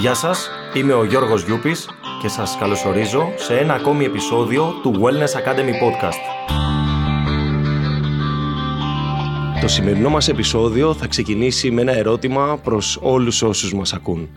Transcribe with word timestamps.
Γεια 0.00 0.14
σας, 0.14 0.50
είμαι 0.74 0.92
ο 0.92 1.04
Γιώργος 1.04 1.44
Γιούπης 1.44 1.88
και 2.20 2.28
σας 2.28 2.56
καλωσορίζω 2.58 3.32
σε 3.36 3.58
ένα 3.58 3.74
ακόμη 3.74 4.04
επεισόδιο 4.04 4.72
του 4.82 5.00
Wellness 5.02 5.40
Academy 5.40 5.72
Podcast. 5.82 6.20
Το 9.60 9.68
σημερινό 9.68 10.08
μας 10.08 10.28
επεισόδιο 10.28 10.94
θα 10.94 11.06
ξεκινήσει 11.06 11.70
με 11.70 11.80
ένα 11.80 11.92
ερώτημα 11.92 12.58
προς 12.62 12.98
όλους 13.02 13.42
όσους 13.42 13.74
μας 13.74 13.92
ακούν. 13.92 14.28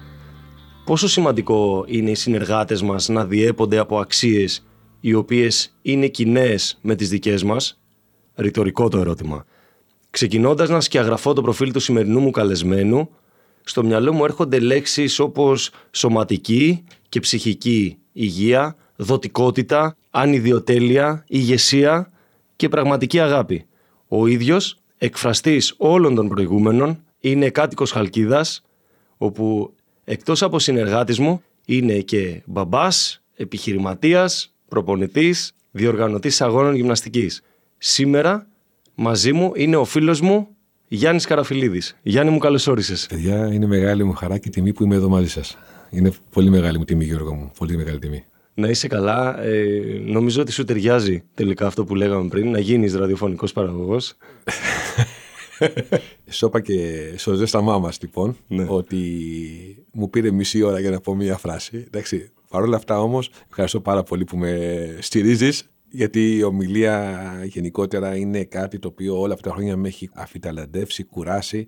Πόσο 0.86 1.08
σημαντικό 1.08 1.84
είναι 1.88 2.10
οι 2.10 2.16
συνεργάτες 2.16 2.82
μας 2.82 3.08
να 3.08 3.26
διέπονται 3.26 3.78
από 3.78 4.00
αξίες 4.00 4.66
οι 5.00 5.14
οποίες 5.14 5.78
είναι 5.82 6.08
κοινές 6.08 6.78
με 6.82 6.96
τις 6.96 7.10
δικές 7.10 7.44
μας; 7.44 7.80
Ρητορικό 8.36 8.90
το 8.90 8.98
ερώτημα. 8.98 9.46
Ξεκινώντας 10.10 10.70
να 10.70 10.82
σκιαγραφώ 10.82 11.34
το 11.34 11.42
προφίλ 11.42 11.72
του 11.72 11.80
σημερινού 11.80 12.20
μου 12.20 12.32
καλεσμένου, 12.32 13.10
στο 13.64 13.84
μυαλό 13.84 14.14
μου 14.14 14.24
έρχονται 14.24 14.60
λέξεις 14.60 15.20
όπως 15.20 15.70
σωματική 15.92 16.84
και 17.10 17.20
ψυχική 17.20 17.98
υγεία, 18.12 18.76
δοτικότητα, 18.96 19.96
ανιδιοτέλεια, 20.10 21.24
ηγεσία 21.28 22.12
και 22.56 22.70
πραγματική 22.70 23.20
αγάπη. 23.20 23.66
Ο 24.08 24.28
ίδιος, 24.28 24.78
εκφραστής 24.98 25.74
όλων 25.78 26.16
των 26.16 26.28
προηγούμενων, 26.28 27.04
είναι 27.20 27.50
κάτοικος 27.50 27.92
Χαλκίδας, 27.92 28.64
όπου 29.18 29.74
εκτός 30.04 30.42
από 30.42 30.60
συνεργάτης 30.60 31.20
μου 31.20 31.44
είναι 31.66 32.00
και 32.00 32.42
μπαμπάς, 32.46 33.22
επιχειρηματίας, 33.36 34.54
προπονητής, 34.68 35.56
διοργανωτής 35.72 36.42
αγώνων 36.42 36.76
γυμναστικής. 36.76 37.44
Σήμερα 37.78 38.48
μαζί 38.96 39.34
μου 39.34 39.52
είναι 39.56 39.76
ο 39.76 39.86
φίλος 39.86 40.22
μου 40.22 40.48
Γιάννης 40.88 41.26
Καραφιλίδης. 41.26 41.98
Γιάννη 42.04 42.32
μου, 42.32 42.38
καλώ 42.38 42.66
όρισε. 42.70 43.08
Παιδιά, 43.08 43.54
είναι 43.54 43.66
μεγάλη 43.66 44.04
μου 44.04 44.14
χαρά 44.14 44.38
και 44.38 44.50
τιμή 44.50 44.74
που 44.74 44.84
είμαι 44.84 44.96
εδώ 44.96 45.10
μαζί 45.10 45.30
σας. 45.30 45.58
Είναι 45.90 46.12
πολύ 46.30 46.50
μεγάλη 46.50 46.78
μου 46.78 46.84
τιμή, 46.84 47.06
Γιώργο 47.06 47.34
μου. 47.34 47.52
Πολύ 47.58 47.78
μεγάλη 47.78 48.00
τιμή. 48.00 48.26
Να 48.54 48.68
είσαι 48.68 48.88
καλά. 48.88 49.44
Ε, 49.44 50.02
νομίζω 50.06 50.42
ότι 50.42 50.52
σου 50.52 50.64
ταιριάζει 50.64 51.24
τελικά 51.34 51.68
αυτό 51.68 51.84
που 51.84 51.96
λέγαμε 51.96 52.28
πριν, 52.28 52.52
να 52.52 52.60
γίνεις 52.60 52.96
ραδιοφωνικός 52.96 53.54
παραγωγός. 53.54 54.14
Σώπα 56.30 56.62
και 56.62 57.04
σωζέ 57.18 57.46
στα 57.46 57.62
μάμα, 57.62 57.92
λοιπόν, 58.02 58.38
ναι. 58.48 58.66
ότι 58.68 58.98
μου 59.92 60.10
πήρε 60.10 60.32
μισή 60.32 60.62
ώρα 60.62 60.80
για 60.80 60.90
να 60.90 61.00
πω 61.00 61.16
μία 61.16 61.38
φράση. 61.38 61.84
Εντάξει, 61.88 62.32
Παρ' 62.54 62.62
όλα 62.62 62.76
αυτά 62.76 63.02
όμως, 63.02 63.30
ευχαριστώ 63.50 63.80
πάρα 63.80 64.04
πολύ 64.04 64.24
που 64.24 64.38
με 64.38 64.98
στηρίζεις 65.00 65.70
γιατί 65.96 66.36
η 66.36 66.44
ομιλία 66.44 67.22
γενικότερα 67.46 68.16
είναι 68.16 68.44
κάτι 68.44 68.80
το 68.80 68.88
οποίο 68.88 69.20
όλα 69.20 69.34
αυτά 69.34 69.50
τα 69.50 69.56
χρόνια 69.56 69.78
με 69.78 69.88
έχει 69.88 70.10
αφιταλαντεύσει, 70.14 71.04
κουράσει. 71.04 71.68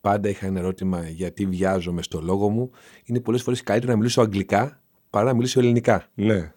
Πάντα 0.00 0.28
είχα 0.28 0.46
ένα 0.46 0.58
ερώτημα 0.58 1.08
γιατί 1.08 1.46
βιάζομαι 1.46 2.02
στο 2.02 2.20
λόγο 2.20 2.48
μου. 2.48 2.70
Είναι 3.04 3.20
πολλές 3.20 3.42
φορές 3.42 3.62
καλύτερα 3.62 3.92
να 3.92 3.98
μιλήσω 3.98 4.20
αγγλικά 4.20 4.80
παρά 5.10 5.24
να 5.24 5.34
μιλήσω 5.34 5.60
ελληνικά. 5.60 6.06
Ναι. 6.14 6.52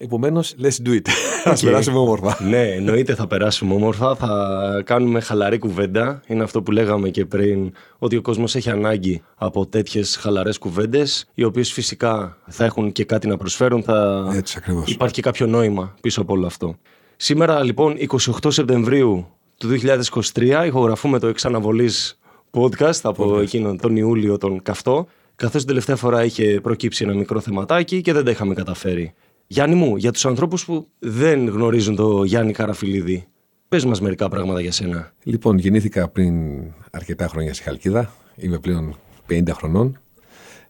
Επομένως, 0.00 0.54
let's 0.62 0.88
do 0.88 0.90
it. 0.90 1.08
Α 1.50 1.54
περάσουμε 1.54 1.98
όμορφα. 1.98 2.44
ναι, 2.44 2.62
εννοείται 2.62 3.14
θα 3.14 3.26
περάσουμε 3.26 3.74
όμορφα. 3.74 4.14
Θα 4.14 4.82
κάνουμε 4.84 5.20
χαλαρή 5.20 5.58
κουβέντα. 5.58 6.22
Είναι 6.26 6.42
αυτό 6.42 6.62
που 6.62 6.70
λέγαμε 6.70 7.08
και 7.08 7.24
πριν, 7.24 7.72
ότι 7.98 8.16
ο 8.16 8.22
κόσμος 8.22 8.54
έχει 8.54 8.70
ανάγκη 8.70 9.22
από 9.34 9.66
τέτοιες 9.66 10.16
χαλαρές 10.16 10.58
κουβέντες, 10.58 11.28
οι 11.34 11.44
οποίες 11.44 11.72
φυσικά 11.72 12.36
θα 12.46 12.64
έχουν 12.64 12.92
και 12.92 13.04
κάτι 13.04 13.26
να 13.28 13.36
προσφέρουν. 13.36 13.82
Θα 13.82 14.28
Έτσι 14.34 14.54
ακριβώς. 14.58 14.90
Υπάρχει 14.90 15.14
και 15.14 15.22
κάποιο 15.22 15.46
νόημα 15.46 15.94
πίσω 16.00 16.20
από 16.20 16.32
όλο 16.32 16.46
αυτό. 16.46 16.76
Σήμερα, 17.16 17.62
λοιπόν, 17.64 17.96
28 18.42 18.50
Σεπτεμβρίου 18.52 19.26
του 19.56 19.68
2023, 19.68 20.64
ηχογραφούμε 20.66 21.18
το 21.18 21.26
εξαναβολής 21.26 22.18
podcast 22.50 23.00
από 23.02 23.40
εκείνον 23.40 23.78
τον 23.78 23.96
Ιούλιο 23.96 24.38
τον 24.38 24.62
καυτό. 24.62 25.06
Καθώς 25.36 25.58
την 25.58 25.66
τελευταία 25.66 25.96
φορά 25.96 26.24
είχε 26.24 26.60
προκύψει 26.62 27.04
ένα 27.04 27.14
μικρό 27.14 27.40
θεματάκι 27.40 28.00
και 28.00 28.12
δεν 28.12 28.24
τα 28.24 28.30
είχαμε 28.30 28.54
καταφέρει. 28.54 29.14
Γιάννη 29.50 29.74
μου, 29.74 29.96
για 29.96 30.12
τους 30.12 30.26
ανθρώπους 30.26 30.64
που 30.64 30.88
δεν 30.98 31.48
γνωρίζουν 31.48 31.96
το 31.96 32.24
Γιάννη 32.24 32.52
Καραφιλίδη, 32.52 33.26
πες 33.68 33.84
μας 33.84 34.00
μερικά 34.00 34.28
πράγματα 34.28 34.60
για 34.60 34.72
σένα. 34.72 35.12
Λοιπόν, 35.22 35.58
γεννήθηκα 35.58 36.08
πριν 36.08 36.62
αρκετά 36.90 37.28
χρόνια 37.28 37.54
στη 37.54 37.62
Χαλκίδα. 37.62 38.12
Είμαι 38.36 38.58
πλέον 38.58 38.96
50 39.28 39.48
χρονών. 39.52 40.00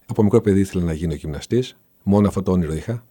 Από 0.06 0.22
μικρό 0.22 0.40
παιδί 0.40 0.60
ήθελα 0.60 0.84
να 0.84 0.92
γίνω 0.92 1.14
γυμναστής. 1.14 1.76
Μόνο 2.02 2.28
αυτό 2.28 2.42
το 2.42 2.52
όνειρο 2.52 2.74
είχα. 2.74 3.04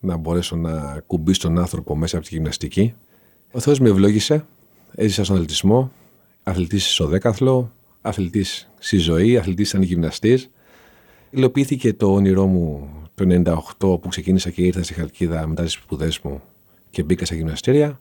Να 0.00 0.16
μπορέσω 0.16 0.56
να 0.56 1.02
κουμπίσω 1.06 1.40
τον 1.40 1.58
άνθρωπο 1.58 1.96
μέσα 1.96 2.16
από 2.16 2.26
τη 2.26 2.34
γυμναστική. 2.34 2.94
Ο 3.52 3.60
Θεός 3.60 3.78
με 3.78 3.88
ευλόγησε. 3.88 4.44
Έζησα 4.94 5.24
στον 5.24 5.36
αθλητισμό. 5.36 5.92
Αθλητής 6.42 6.92
στο 6.92 7.06
δέκαθλο. 7.06 7.72
Αθλητής 8.00 8.70
στη 8.78 8.96
ζωή. 8.96 9.36
Αθλητής 9.36 9.68
σαν 9.68 9.82
γυμναστής. 9.82 10.50
Υλοποιήθηκε 11.30 11.92
το 11.92 12.12
όνειρό 12.12 12.46
μου 12.46 12.90
το 13.26 13.62
98 13.78 14.00
που 14.00 14.08
ξεκίνησα 14.08 14.50
και 14.50 14.62
ήρθα 14.62 14.82
στη 14.82 14.94
Χαλκίδα 14.94 15.46
μετά 15.46 15.62
τις 15.62 15.72
σπουδές 15.72 16.20
μου 16.20 16.42
και 16.90 17.02
μπήκα 17.02 17.24
στα 17.24 17.34
γυμναστήρια. 17.34 18.00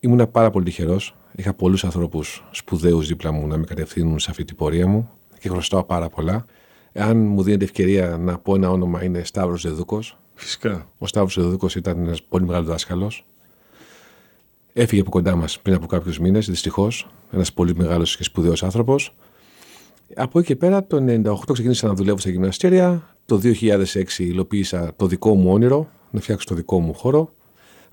Ήμουν 0.00 0.30
πάρα 0.30 0.50
πολύ 0.50 0.64
τυχερός. 0.64 1.16
Είχα 1.36 1.54
πολλούς 1.54 1.84
ανθρώπους 1.84 2.44
σπουδαίους 2.50 3.06
δίπλα 3.08 3.32
μου 3.32 3.46
να 3.46 3.56
με 3.56 3.64
κατευθύνουν 3.64 4.18
σε 4.18 4.30
αυτή 4.30 4.44
την 4.44 4.56
πορεία 4.56 4.86
μου 4.86 5.10
και 5.38 5.48
χρωστάω 5.48 5.84
πάρα 5.84 6.08
πολλά. 6.08 6.44
Αν 6.94 7.16
μου 7.16 7.42
δίνετε 7.42 7.64
ευκαιρία 7.64 8.16
να 8.16 8.38
πω 8.38 8.54
ένα 8.54 8.70
όνομα, 8.70 9.04
είναι 9.04 9.24
Σταύρος 9.24 9.62
Δεδούκος. 9.62 10.18
Φυσικά. 10.34 10.88
Ο 10.98 11.06
Σταύρος 11.06 11.34
Δεδούκος 11.40 11.74
ήταν 11.74 11.98
ένας 11.98 12.22
πολύ 12.22 12.44
μεγάλος 12.44 12.68
δάσκαλος. 12.68 13.26
Έφυγε 14.72 15.00
από 15.00 15.10
κοντά 15.10 15.36
μας 15.36 15.60
πριν 15.60 15.74
από 15.74 15.86
κάποιους 15.86 16.18
μήνες, 16.18 16.48
δυστυχώς. 16.48 17.06
Ένας 17.32 17.52
πολύ 17.52 17.74
μεγάλος 17.76 18.16
και 18.16 18.22
σπουδαίος 18.22 18.62
άνθρωπος. 18.62 19.14
Από 20.16 20.38
εκεί 20.38 20.46
και 20.48 20.56
πέρα, 20.56 20.86
το 20.86 20.96
98 20.96 21.52
ξεκίνησα 21.52 21.86
να 21.86 21.94
δουλεύω 21.94 22.18
στα 22.18 22.30
γυμναστήρια. 22.30 23.16
Το 23.26 23.40
2006 23.42 24.18
υλοποίησα 24.18 24.92
το 24.96 25.06
δικό 25.06 25.34
μου 25.34 25.52
όνειρο, 25.52 25.88
να 26.10 26.20
φτιάξω 26.20 26.46
το 26.48 26.54
δικό 26.54 26.80
μου 26.80 26.94
χώρο. 26.94 27.32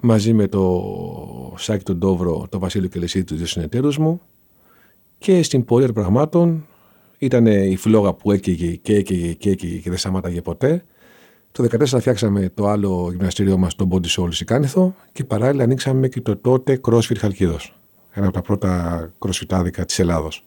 Μαζί 0.01 0.33
με 0.33 0.47
το 0.47 1.53
Σάκη 1.57 1.83
τον 1.83 1.99
Τόβρο, 1.99 2.47
το 2.49 2.59
Βασίλειο 2.59 2.89
Κελεσίδη, 2.89 3.25
τους 3.25 3.37
δύο 3.37 3.45
συνεταίρους 3.45 3.97
μου. 3.97 4.21
Και 5.17 5.43
στην 5.43 5.65
πορεία 5.65 5.85
των 5.85 5.95
πραγμάτων 5.95 6.65
ήταν 7.17 7.45
η 7.45 7.75
φλόγα 7.75 8.13
που 8.13 8.31
έκαιγε 8.31 8.75
και 8.75 8.95
έκαιγε 8.95 9.33
και 9.33 9.49
έκαιγε 9.49 9.77
και 9.77 9.89
δεν 9.89 9.99
σταμάταγε 9.99 10.41
ποτέ. 10.41 10.83
Το 11.51 11.63
2014 11.63 11.85
φτιάξαμε 11.85 12.49
το 12.53 12.67
άλλο 12.67 13.07
γυμναστήριό 13.11 13.57
μας, 13.57 13.75
το 13.75 13.87
Body 13.91 14.07
Soul 14.07 14.27
Σικάνηθο 14.29 14.95
και 15.11 15.23
παράλληλα 15.23 15.63
ανοίξαμε 15.63 16.07
και 16.07 16.21
το 16.21 16.37
τότε 16.37 16.79
CrossFit 16.83 17.17
Χαλκίδος. 17.17 17.79
Ένα 18.11 18.25
από 18.25 18.35
τα 18.35 18.41
πρώτα 18.41 19.11
CrossFit 19.19 19.85
της 19.85 19.99
Ελλάδος. 19.99 20.43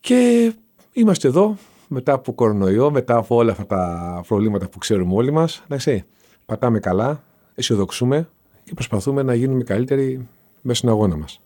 Και 0.00 0.52
είμαστε 0.92 1.28
εδώ 1.28 1.56
μετά 1.88 2.12
από 2.12 2.32
κορονοϊό, 2.32 2.90
μετά 2.90 3.16
από 3.16 3.36
όλα 3.36 3.52
αυτά 3.52 3.66
τα 3.66 4.24
προβλήματα 4.28 4.68
που 4.68 4.78
ξέρουμε 4.78 5.14
όλοι 5.14 5.30
μας. 5.30 5.62
Εντάξει, 5.64 6.04
πατάμε 6.46 6.80
καλά, 6.80 7.22
αισιοδοξούμε 7.54 8.28
και 8.64 8.74
προσπαθούμε 8.74 9.22
να 9.22 9.34
γίνουμε 9.34 9.62
καλύτεροι 9.62 10.28
μέσα 10.60 10.78
στον 10.78 10.90
αγώνα 10.90 11.16
μας. 11.16 11.40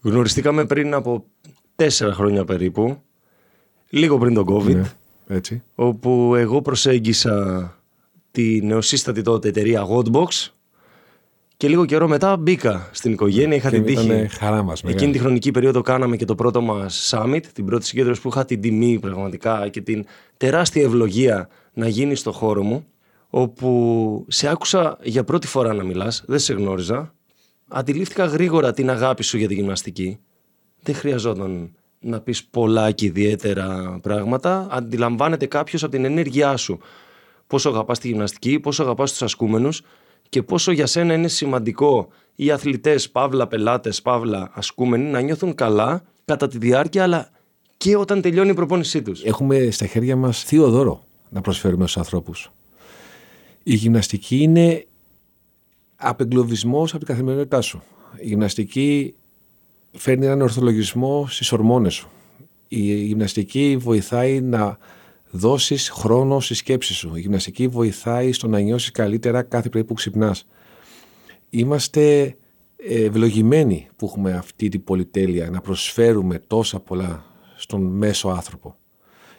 Γνωριστήκαμε 0.00 0.64
πριν 0.64 0.94
από 0.94 1.24
τέσσερα 1.76 2.12
χρόνια 2.12 2.44
περίπου, 2.44 3.02
λίγο 3.90 4.18
πριν 4.18 4.34
τον 4.34 4.46
COVID. 4.48 4.74
Ναι, 4.74 4.92
έτσι. 5.26 5.62
Όπου 5.74 6.34
εγώ 6.36 6.62
προσέγγισα 6.62 7.76
τη 8.30 8.60
νεοσύστατη 8.62 9.22
τότε 9.22 9.48
εταιρεία 9.48 9.86
Godbox 9.88 10.48
και 11.56 11.68
λίγο 11.68 11.84
καιρό 11.84 12.08
μετά 12.08 12.36
μπήκα 12.36 12.88
στην 12.92 13.12
οικογένεια. 13.12 13.56
Είχα 13.56 13.70
και 13.70 13.80
την 13.80 13.84
τύχη. 13.84 14.28
χαρά 14.28 14.62
μας, 14.62 14.82
Εκείνη 14.82 15.12
τη 15.12 15.18
χρονική 15.18 15.50
περίοδο 15.50 15.80
κάναμε 15.80 16.16
και 16.16 16.24
το 16.24 16.34
πρώτο 16.34 16.60
μας 16.60 17.14
summit, 17.14 17.42
την 17.52 17.64
πρώτη 17.64 17.86
συγκέντρωση 17.86 18.20
που 18.20 18.28
είχα 18.28 18.44
την 18.44 18.60
τιμή 18.60 18.98
πραγματικά 18.98 19.68
και 19.68 19.80
την 19.80 20.04
τεράστια 20.36 20.82
ευλογία 20.82 21.48
να 21.72 21.88
γίνει 21.88 22.14
στο 22.14 22.32
χώρο 22.32 22.62
μου. 22.62 22.86
Όπου 23.30 24.24
σε 24.28 24.48
άκουσα 24.48 24.98
για 25.02 25.24
πρώτη 25.24 25.46
φορά 25.46 25.74
να 25.74 25.84
μιλάς, 25.84 26.24
δεν 26.26 26.38
σε 26.38 26.52
γνώριζα. 26.52 27.14
Αντιλήφθηκα 27.68 28.24
γρήγορα 28.24 28.72
την 28.72 28.90
αγάπη 28.90 29.22
σου 29.22 29.38
για 29.38 29.48
τη 29.48 29.54
γυμναστική. 29.54 30.18
Δεν 30.82 30.94
χρειαζόταν 30.94 31.74
να 32.00 32.20
πεις 32.20 32.44
πολλά 32.44 32.90
και 32.90 33.04
ιδιαίτερα 33.04 33.98
πράγματα. 34.02 34.66
Αντιλαμβάνεται 34.70 35.46
κάποιος 35.46 35.82
από 35.82 35.92
την 35.92 36.04
ενέργειά 36.04 36.56
σου. 36.56 36.78
Πόσο 37.46 37.68
αγαπάς 37.68 37.98
τη 37.98 38.08
γυμναστική, 38.08 38.60
πόσο 38.60 38.82
αγαπάς 38.82 39.10
τους 39.10 39.22
ασκούμενους 39.22 39.82
και 40.28 40.42
πόσο 40.42 40.72
για 40.72 40.86
σένα 40.86 41.14
είναι 41.14 41.28
σημαντικό 41.28 42.08
οι 42.36 42.50
αθλητές, 42.50 43.10
παύλα 43.10 43.46
πελάτες, 43.46 44.02
παύλα 44.02 44.50
ασκούμενοι 44.54 45.10
να 45.10 45.20
νιώθουν 45.20 45.54
καλά 45.54 46.04
κατά 46.24 46.48
τη 46.48 46.58
διάρκεια 46.58 47.02
αλλά 47.02 47.30
και 47.76 47.96
όταν 47.96 48.20
τελειώνει 48.20 48.50
η 48.50 48.54
προπόνησή 48.54 49.02
τους. 49.02 49.24
Έχουμε 49.24 49.70
στα 49.70 49.86
χέρια 49.86 50.16
μας 50.16 50.44
θείο 50.44 50.70
δώρο 50.70 51.04
να 51.30 51.40
προσφέρουμε 51.40 51.82
στους 51.82 51.96
ανθρώπους. 51.96 52.50
Η 53.62 53.74
γυμναστική 53.74 54.36
είναι 54.36 54.86
απεγκλωβισμός 55.96 56.90
από 56.90 57.04
την 57.04 57.14
καθημερινότητά 57.14 57.60
σου. 57.60 57.82
Η 58.20 58.26
γυμναστική 58.26 59.14
φέρνει 59.92 60.26
έναν 60.26 60.42
ορθολογισμό 60.42 61.26
στις 61.28 61.52
ορμόνες 61.52 61.94
σου. 61.94 62.08
Η 62.68 62.94
γυμναστική 62.94 63.76
βοηθάει 63.76 64.40
να 64.40 64.78
δώσεις 65.30 65.90
χρόνος 65.90 66.44
στη 66.44 66.54
σκέψη 66.54 66.94
σου. 66.94 67.16
Η 67.16 67.20
γυμναστική 67.20 67.68
βοηθάει 67.68 68.32
στο 68.32 68.48
να 68.48 68.60
νιώσεις 68.60 68.90
καλύτερα 68.90 69.42
κάθε 69.42 69.68
πρωί 69.68 69.84
που 69.84 69.94
ξυπνάς. 69.94 70.46
Είμαστε 71.50 72.36
ευλογημένοι 72.76 73.88
που 73.96 74.06
έχουμε 74.06 74.32
αυτή 74.32 74.68
την 74.68 74.84
πολυτέλεια 74.84 75.50
να 75.50 75.60
προσφέρουμε 75.60 76.38
τόσα 76.46 76.80
πολλά 76.80 77.24
στον 77.56 77.82
μέσο 77.82 78.28
άνθρωπο. 78.28 78.76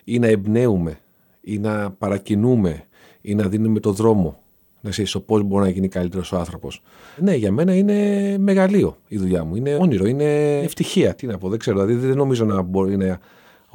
ή 0.03 0.19
να 0.19 0.27
εμπνέουμε 0.27 0.99
ή 1.41 1.59
να 1.59 1.91
παρακινούμε 1.91 2.85
ή 3.21 3.35
να 3.35 3.47
δίνουμε 3.47 3.79
το 3.79 3.91
δρόμο 3.91 4.41
να 4.81 4.89
ξέρεις 4.89 5.11
το 5.11 5.19
πώς 5.19 5.43
μπορεί 5.43 5.63
να 5.63 5.69
γίνει 5.69 5.87
καλύτερος 5.87 6.31
ο 6.31 6.37
άνθρωπος. 6.37 6.81
Ναι, 7.21 7.35
για 7.35 7.51
μένα 7.51 7.75
είναι 7.75 8.35
μεγαλείο 8.37 8.97
η 9.07 9.17
δουλειά 9.17 9.43
μου. 9.43 9.55
Είναι 9.55 9.75
όνειρο, 9.75 10.05
είναι 10.05 10.59
ευτυχία. 10.59 11.15
Τι 11.15 11.27
να 11.27 11.37
πω, 11.37 11.49
δεν 11.49 11.59
ξέρω. 11.59 11.85
Δηλαδή 11.85 12.07
δεν 12.07 12.17
νομίζω 12.17 12.45
να 12.45 12.61
μπορεί 12.61 12.97
να 12.97 13.19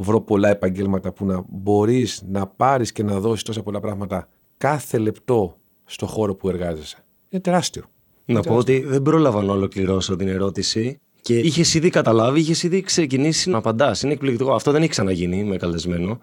βρω 0.03 0.21
πολλά 0.21 0.49
επαγγέλματα 0.49 1.13
που 1.13 1.25
να 1.25 1.45
μπορείς 1.49 2.23
να 2.29 2.47
πάρεις 2.47 2.93
και 2.93 3.03
να 3.03 3.21
δώσεις 3.21 3.43
τόσα 3.43 3.63
πολλά 3.63 3.81
πράγματα 3.81 4.29
κάθε 4.59 4.99
λεπτό 4.99 5.57
στο 5.85 6.07
χώρο 6.07 6.35
που 6.35 6.49
εργάζεσαι. 6.49 7.05
Είναι 7.29 7.43
τεράστιο. 7.43 7.83
Να 8.25 8.41
πω 8.41 8.57
ότι 8.57 8.85
δεν 8.87 9.03
πρόλαβα 9.03 9.43
να 9.43 9.53
ολοκληρώσω 9.53 10.17
την 10.17 10.29
ερώτηση 10.29 11.01
και 11.21 11.39
είχες 11.39 11.75
ήδη 11.75 11.91
καταλάβει, 11.91 12.41
είχες 12.41 12.63
ήδη 12.63 12.81
ξεκινήσει 12.81 13.51
να 13.51 13.59
απαντάς. 13.59 14.03
Είναι 14.03 14.13
εκπληκτικό. 14.13 14.55
Αυτό 14.55 14.71
δεν 14.71 14.81
έχει 14.81 14.91
ξαναγίνει 14.91 15.45
με 15.45 15.57
καλεσμένο. 15.57 16.21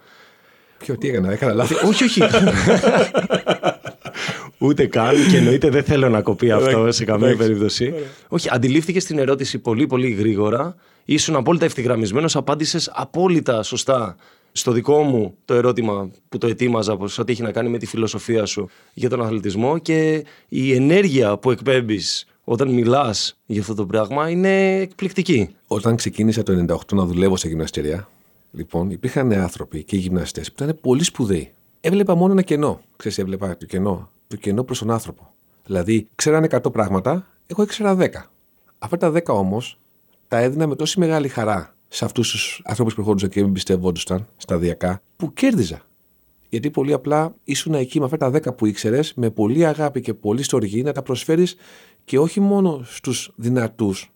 Ποιο, 0.77 0.97
τι 0.97 1.09
έκανα, 1.09 1.31
έκανα 1.31 1.53
λάθος; 1.53 1.83
όχι, 1.83 2.03
όχι. 2.03 2.21
Ούτε 4.59 4.85
καν 4.85 5.15
και 5.31 5.37
εννοείται 5.37 5.69
δεν 5.69 5.83
θέλω 5.83 6.09
να 6.09 6.21
κοπεί 6.21 6.51
αυτό 6.51 6.91
σε 6.91 7.05
καμία 7.05 7.35
περίπτωση. 7.35 7.93
Όχι, 8.27 8.47
αντιλήφθηκε 8.51 8.99
την 8.99 9.19
ερώτηση 9.19 9.59
πολύ 9.59 9.87
πολύ 9.87 10.09
γρήγορα. 10.09 10.75
Ήσουν 11.05 11.35
απόλυτα 11.35 11.65
ευθυγραμμισμένος, 11.65 12.35
απάντησες 12.35 12.91
απόλυτα 12.93 13.63
σωστά 13.63 14.15
στο 14.51 14.71
δικό 14.71 15.01
μου 15.01 15.35
το 15.45 15.53
ερώτημα 15.53 16.09
που 16.29 16.37
το 16.37 16.47
ετοίμαζα 16.47 16.97
πως 16.97 17.17
ό,τι 17.17 17.31
έχει 17.31 17.41
να 17.41 17.51
κάνει 17.51 17.69
με 17.69 17.77
τη 17.77 17.85
φιλοσοφία 17.85 18.45
σου 18.45 18.69
για 18.93 19.09
τον 19.09 19.21
αθλητισμό 19.21 19.77
και 19.77 20.25
η 20.49 20.73
ενέργεια 20.73 21.37
που 21.37 21.51
εκπέμπεις 21.51 22.27
όταν 22.43 22.73
μιλάς 22.73 23.37
για 23.45 23.61
αυτό 23.61 23.73
το 23.73 23.85
πράγμα 23.85 24.29
είναι 24.29 24.79
εκπληκτική. 24.79 25.49
Όταν 25.67 25.95
ξεκίνησα 25.95 26.43
το 26.43 26.65
98 26.67 26.93
να 26.93 27.05
δουλεύω 27.05 27.37
σε 27.37 27.47
γυμναστήρια, 27.47 28.09
λοιπόν, 28.51 28.91
υπήρχαν 28.91 29.31
άνθρωποι 29.31 29.83
και 29.83 29.95
γυμναστές 29.95 30.51
που 30.51 30.63
ήταν 30.63 30.77
πολύ 30.81 31.03
σπουδαίοι. 31.03 31.51
Έβλεπα 31.81 32.15
μόνο 32.15 32.31
ένα 32.31 32.41
κενό. 32.41 32.81
Ξέρεις, 32.97 33.17
έβλεπα 33.17 33.57
το 33.57 33.65
κενό. 33.65 34.09
Το 34.29 34.35
κενό 34.35 34.63
προς 34.63 34.79
τον 34.79 34.91
άνθρωπο. 34.91 35.33
Δηλαδή, 35.65 36.07
ξέρανε 36.15 36.47
100 36.51 36.71
πράγματα, 36.71 37.27
εγώ 37.47 37.63
ήξερα 37.63 37.95
10. 37.95 38.07
Αυτά 38.79 38.97
τα 38.97 39.11
10 39.11 39.23
όμως 39.25 39.79
τα 40.27 40.37
έδινα 40.37 40.67
με 40.67 40.75
τόση 40.75 40.99
μεγάλη 40.99 41.27
χαρά 41.27 41.73
σε 41.87 42.05
αυτούς 42.05 42.31
τους 42.31 42.61
ανθρώπους 42.65 42.93
που 42.93 42.99
προχωρούσαν 42.99 43.29
και 43.29 43.39
εμπιστευόντουσαν 43.39 44.27
σταδιακά, 44.37 45.01
που 45.15 45.33
κέρδιζα. 45.33 45.81
Γιατί 46.49 46.69
πολύ 46.69 46.93
απλά 46.93 47.35
ήσουν 47.43 47.73
εκεί 47.73 47.99
με 47.99 48.05
αυτά 48.05 48.17
τα 48.17 48.29
10 48.29 48.55
που 48.55 48.65
ήξερες, 48.65 49.13
με 49.15 49.29
πολύ 49.29 49.65
αγάπη 49.65 50.01
και 50.01 50.13
πολύ 50.13 50.43
στοργή 50.43 50.83
να 50.83 50.91
τα 50.91 51.01
προσφέρεις 51.01 51.55
και 52.05 52.19
όχι 52.19 52.39
μόνο 52.39 52.81
στους 52.85 53.31
δυνατούς, 53.35 54.11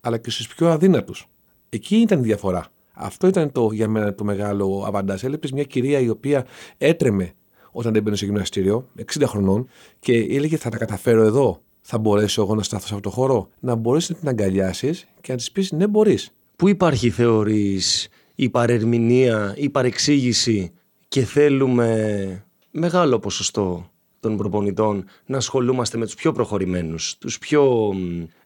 αλλά 0.00 0.18
και 0.18 0.30
στους 0.30 0.48
πιο 0.48 0.68
αδύνατους. 0.68 1.28
Εκεί 1.68 1.96
ήταν 1.96 2.18
η 2.18 2.22
διαφορά. 2.22 2.66
Αυτό 2.92 3.26
ήταν 3.26 3.52
το, 3.52 3.72
για 3.72 3.88
μένα 3.88 4.14
το 4.14 4.24
μεγάλο 4.24 4.84
αβαντάζ. 4.86 5.24
Έλεπε 5.24 5.48
μια 5.52 5.64
κυρία 5.64 5.98
η 5.98 6.08
οποία 6.08 6.46
έτρεμε 6.78 7.32
όταν 7.70 7.94
έμπαινε 7.94 8.16
στο 8.16 8.24
γυμναστήριο, 8.24 8.88
60 9.18 9.22
χρονών, 9.26 9.68
και 10.00 10.12
έλεγε 10.12 10.56
Θα 10.56 10.70
τα 10.70 10.76
καταφέρω 10.76 11.22
εδώ. 11.22 11.60
Θα 11.80 11.98
μπορέσω 11.98 12.42
εγώ 12.42 12.54
να 12.54 12.62
σταθώ 12.62 12.86
σε 12.86 12.94
αυτό 12.94 13.08
το 13.08 13.14
χώρο. 13.14 13.48
Να 13.60 13.74
μπορέσει 13.74 14.12
να 14.12 14.18
την 14.18 14.28
αγκαλιάσεις 14.28 15.06
και 15.20 15.32
να 15.32 15.38
της 15.38 15.50
πεις 15.52 15.72
Ναι, 15.72 15.86
μπορείς. 15.86 16.30
Πού 16.56 16.68
υπάρχει, 16.68 17.10
θεωρείς, 17.10 18.08
η 18.34 18.48
παρερμηνία, 18.48 19.54
η 19.56 19.68
παρεξήγηση 19.68 20.72
και 21.08 21.24
θέλουμε 21.24 22.44
μεγάλο 22.70 23.18
ποσοστό 23.18 23.90
των 24.20 24.36
προπονητών 24.36 25.04
να 25.26 25.36
ασχολούμαστε 25.36 25.98
με 25.98 26.04
τους 26.04 26.14
πιο 26.14 26.32
προχωρημένους, 26.32 27.16
τους 27.18 27.38
πιο 27.38 27.94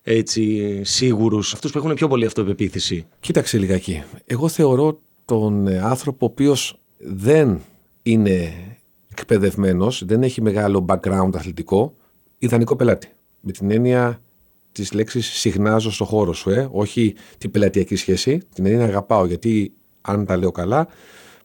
έτσι 0.02 0.80
σίγουρους, 0.84 1.52
αυτούς 1.52 1.72
που 1.72 1.78
έχουν 1.78 1.94
πιο 1.94 2.08
πολύ 2.08 2.24
αυτοπεποίθηση; 2.24 3.06
Κοίταξε 3.20 3.58
λιγάκι. 3.58 4.02
Εγώ 4.26 4.48
θεωρώ 4.48 5.00
τον 5.24 5.68
άνθρωπο 5.68 6.26
ο 6.26 6.28
οποίος 6.32 6.78
δεν 6.98 7.60
είναι 8.02 8.52
εκπαιδευμένος, 9.12 10.04
δεν 10.04 10.22
έχει 10.22 10.42
μεγάλο 10.42 10.84
background 10.88 11.30
αθλητικό, 11.34 11.94
ιδανικό 12.38 12.76
πελάτη. 12.76 13.08
Με 13.40 13.52
την 13.52 13.70
έννοια 13.70 14.20
της 14.72 14.92
λέξης 14.92 15.26
συχνάζω 15.26 15.92
στο 15.92 16.04
χώρο 16.04 16.32
σου, 16.32 16.50
ε; 16.50 16.68
όχι 16.72 17.14
την 17.38 17.50
πελατειακή 17.50 17.96
σχέση. 17.96 18.42
Την 18.54 18.66
έννοια 18.66 18.84
αγαπάω, 18.84 19.26
γιατί 19.26 19.72
αν 20.00 20.26
τα 20.26 20.36
λέω 20.36 20.50
καλά, 20.50 20.88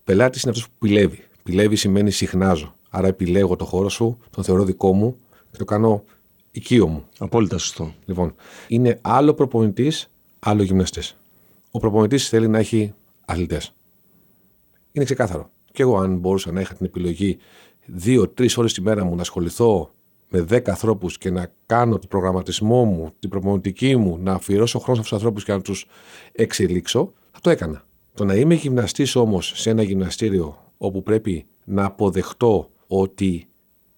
πελάτης 0.04 0.42
είναι 0.42 0.52
αυτός 0.52 0.68
που 0.68 0.76
πηλεύει. 0.80 1.24
Πηλεύει 1.44 1.76
σημαίνει 1.76 2.12
συχνάζω. 2.12 2.76
Άρα 2.90 3.08
επιλέγω 3.08 3.56
το 3.56 3.66
χώρο 3.66 3.90
σου, 3.90 4.18
τον 4.30 4.44
θεωρώ 4.44 4.64
δικό 4.64 4.94
μου 4.94 5.18
και 5.52 5.58
το 5.58 5.66
κάνω 5.66 6.04
οικείο 6.52 6.88
μου. 6.88 7.04
Απόλυτα 7.18 7.58
σωστό. 7.58 7.94
Λοιπόν, 8.06 8.36
είναι 8.68 9.00
άλλο 9.02 9.34
προπονητής, 9.34 10.10
άλλο 10.40 10.64
γυμναστής. 10.64 11.18
Ο 11.72 11.80
προπονητής 11.80 12.30
θέλει 12.30 12.48
να 12.48 12.58
έχει 12.58 12.94
αθλητές. 13.26 13.74
Είναι 14.92 15.06
ξεκάθαρο. 15.06 15.50
Και 15.78 15.84
εγώ, 15.84 15.98
αν 15.98 16.18
μπορούσα 16.18 16.52
να 16.52 16.62
είχα 16.62 16.74
την 16.74 16.86
επιλογή 16.86 17.38
δύο-τρεις 17.86 18.58
ώρες 18.58 18.74
τη 18.74 18.82
μέρα 18.82 19.04
μου 19.06 19.16
να 19.16 19.22
ασχοληθώ 19.22 19.92
με 20.30 20.46
10 20.50 20.70
ανθρώπους 20.70 21.18
και 21.18 21.30
να 21.30 21.52
κάνω 21.66 22.00
τον 22.00 22.10
προγραμματισμό 22.10 22.86
μου, 22.86 23.14
την 23.20 23.30
προπονητική 23.30 23.96
μου, 23.96 24.18
να 24.22 24.34
αφιερώσω 24.34 24.80
χρόνο 24.80 24.96
σε 24.96 25.02
αυτού 25.02 25.10
του 25.10 25.16
ανθρώπους 25.16 25.44
και 25.44 25.52
να 25.52 25.62
τους 25.62 25.86
εξελίξω, 26.32 27.14
θα 27.32 27.40
το 27.42 27.50
έκανα. 27.50 27.84
Το 28.14 28.26
να 28.26 28.36
είμαι 28.36 28.54
γυμναστής 28.54 29.16
όμως 29.16 29.52
σε 29.56 29.70
ένα 29.70 29.84
γυμναστήριο 29.84 30.58
όπου 30.78 31.04
πρέπει 31.04 31.46
να 31.64 31.86
αποδεχτώ 31.86 32.70
ότι 32.88 33.48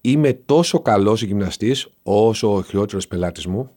είμαι 0.01 0.33
τόσο 0.33 0.79
καλός 0.79 1.23
γυμναστής 1.23 1.87
όσο 2.03 2.53
ο 2.55 2.61
χειρότερος 2.61 3.07
πελάτης 3.07 3.45
μου, 3.45 3.69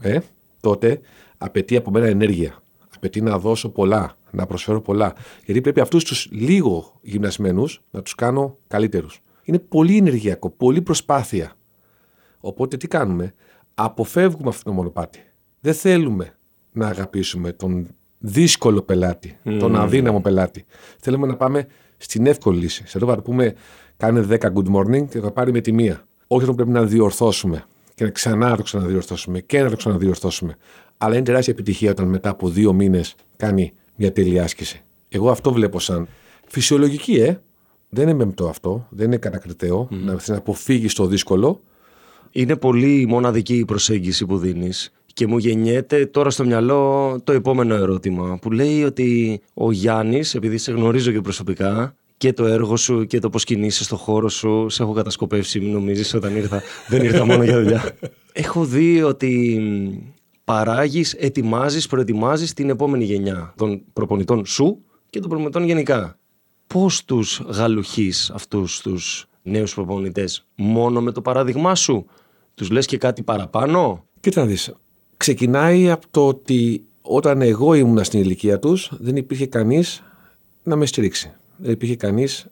ε, 0.00 0.18
τότε 0.60 1.00
απαιτεί 1.38 1.76
από 1.76 1.90
μένα 1.90 2.06
ενέργεια. 2.06 2.62
Απαιτεί 2.96 3.20
να 3.20 3.38
δώσω 3.38 3.68
πολλά, 3.68 4.16
να 4.36 4.46
προσφέρω 4.46 4.80
πολλά. 4.80 5.14
Γιατί 5.44 5.60
πρέπει 5.60 5.80
αυτούς 5.80 6.04
τους 6.04 6.28
λίγο 6.30 6.98
γυμνασμένους 7.02 7.82
να 7.90 8.02
τους 8.02 8.14
κάνω 8.14 8.58
καλύτερους. 8.68 9.20
Είναι 9.42 9.58
πολύ 9.58 9.96
ενεργειακό, 9.96 10.50
πολύ 10.50 10.82
προσπάθεια. 10.82 11.52
Οπότε 12.40 12.76
τι 12.76 12.88
κάνουμε, 12.88 13.34
αποφεύγουμε 13.74 14.48
αυτό 14.48 14.64
το 14.64 14.72
μονοπάτι. 14.72 15.18
Δεν 15.60 15.74
θέλουμε 15.74 16.34
να 16.72 16.86
αγαπήσουμε 16.86 17.52
τον 17.52 17.86
δύσκολο 18.18 18.82
πελάτη, 18.82 19.38
τον 19.58 19.76
αδύναμο 19.76 20.20
πελάτη. 20.20 20.64
Θέλουμε 21.00 21.26
να 21.26 21.36
πάμε 21.36 21.66
στην 21.96 22.26
εύκολη 22.26 22.58
λύση. 22.58 22.86
Σε 22.86 22.98
αυτό 22.98 23.12
θα 23.12 23.22
πούμε, 23.22 23.54
κάνε 23.96 24.26
10 24.30 24.38
good 24.38 24.74
morning 24.74 25.08
και 25.08 25.20
θα 25.20 25.30
πάρει 25.30 25.52
με 25.52 25.60
τη 25.60 25.72
μία. 25.72 26.06
Όχι 26.26 26.42
όταν 26.42 26.54
πρέπει 26.54 26.70
να 26.70 26.84
διορθώσουμε 26.84 27.64
και 27.94 28.04
να 28.04 28.10
ξανά 28.10 28.56
το 28.56 28.62
ξαναδιορθώσουμε 28.62 29.40
και 29.40 29.62
να 29.62 29.70
το 29.70 29.76
ξαναδιορθώσουμε. 29.76 30.56
Αλλά 30.98 31.14
είναι 31.14 31.24
τεράστια 31.24 31.52
επιτυχία 31.52 31.90
όταν 31.90 32.08
μετά 32.08 32.30
από 32.30 32.48
δύο 32.48 32.72
μήνες 32.72 33.14
κάνει 33.36 33.72
μια 33.96 34.12
τέλεια 34.12 34.44
άσκηση. 34.44 34.82
Εγώ 35.08 35.30
αυτό 35.30 35.52
βλέπω 35.52 35.80
σαν 35.80 36.08
φυσιολογική, 36.46 37.14
ε. 37.14 37.40
Δεν 37.88 38.08
είναι 38.08 38.14
μεμπτό 38.16 38.48
αυτό, 38.48 38.86
δεν 38.90 39.06
είναι 39.06 39.16
κατακριτέο 39.16 39.88
mm. 39.92 40.16
να 40.26 40.36
αποφύγεις 40.36 40.94
το 40.94 41.06
δύσκολο, 41.06 41.60
είναι 42.30 42.56
πολύ 42.56 43.06
μοναδική 43.08 43.56
η 43.56 43.64
προσέγγιση 43.64 44.26
που 44.26 44.38
δίνεις 44.38 44.92
και 45.16 45.26
μου 45.26 45.38
γεννιέται 45.38 46.06
τώρα 46.06 46.30
στο 46.30 46.44
μυαλό 46.44 47.16
το 47.24 47.32
επόμενο 47.32 47.74
ερώτημα 47.74 48.38
που 48.40 48.50
λέει 48.50 48.84
ότι 48.84 49.40
ο 49.54 49.72
Γιάννης, 49.72 50.34
επειδή 50.34 50.58
σε 50.58 50.72
γνωρίζω 50.72 51.12
και 51.12 51.20
προσωπικά 51.20 51.94
και 52.16 52.32
το 52.32 52.44
έργο 52.44 52.76
σου 52.76 53.06
και 53.06 53.18
το 53.18 53.30
πώς 53.30 53.44
κινείσαι 53.44 53.84
στο 53.84 53.96
χώρο 53.96 54.28
σου, 54.28 54.66
σε 54.68 54.82
έχω 54.82 54.92
κατασκοπεύσει, 54.92 55.60
μην 55.60 55.72
νομίζεις 55.72 56.14
όταν 56.14 56.36
ήρθα, 56.36 56.62
δεν 56.88 57.04
ήρθα 57.04 57.24
μόνο 57.24 57.44
για 57.44 57.60
δουλειά. 57.60 57.96
Έχω 58.32 58.64
δει 58.64 59.02
ότι 59.02 59.60
παράγεις, 60.46 61.12
ετοιμάζεις, 61.12 61.86
προετοιμάζεις 61.86 62.52
την 62.52 62.68
επόμενη 62.70 63.04
γενιά 63.04 63.54
των 63.56 63.82
προπονητών 63.92 64.46
σου 64.46 64.82
και 65.10 65.20
των 65.20 65.28
προπονητών 65.28 65.64
γενικά. 65.64 66.18
Πώς 66.66 67.04
τους 67.04 67.42
γαλουχείς 67.46 68.30
αυτούς 68.30 68.80
τους 68.80 69.28
νέους 69.42 69.74
προπονητές; 69.74 70.46
Μόνο 70.54 71.00
με 71.00 71.12
το 71.12 71.20
παράδειγμά 71.20 71.74
σου 71.74 72.06
τους 72.54 72.70
λες 72.70 72.86
και 72.86 72.98
κάτι 72.98 73.22
παραπάνω; 73.22 74.04
Κοίτα 74.20 74.40
να 74.40 74.46
δεις. 74.46 74.74
Ξεκινάει 75.16 75.90
από 75.90 76.06
το 76.10 76.26
ότι 76.26 76.84
όταν 77.02 77.42
εγώ 77.42 77.74
ήμουν 77.74 78.04
στην 78.04 78.20
ηλικία 78.20 78.58
τους 78.58 78.92
δεν 78.98 79.16
υπήρχε 79.16 79.46
κανείς 79.46 80.02
να 80.62 80.76
με 80.76 80.86
στηρίξει. 80.86 81.32
Δεν 81.56 81.72
υπήρχε 81.72 81.96
κανείς 81.96 82.46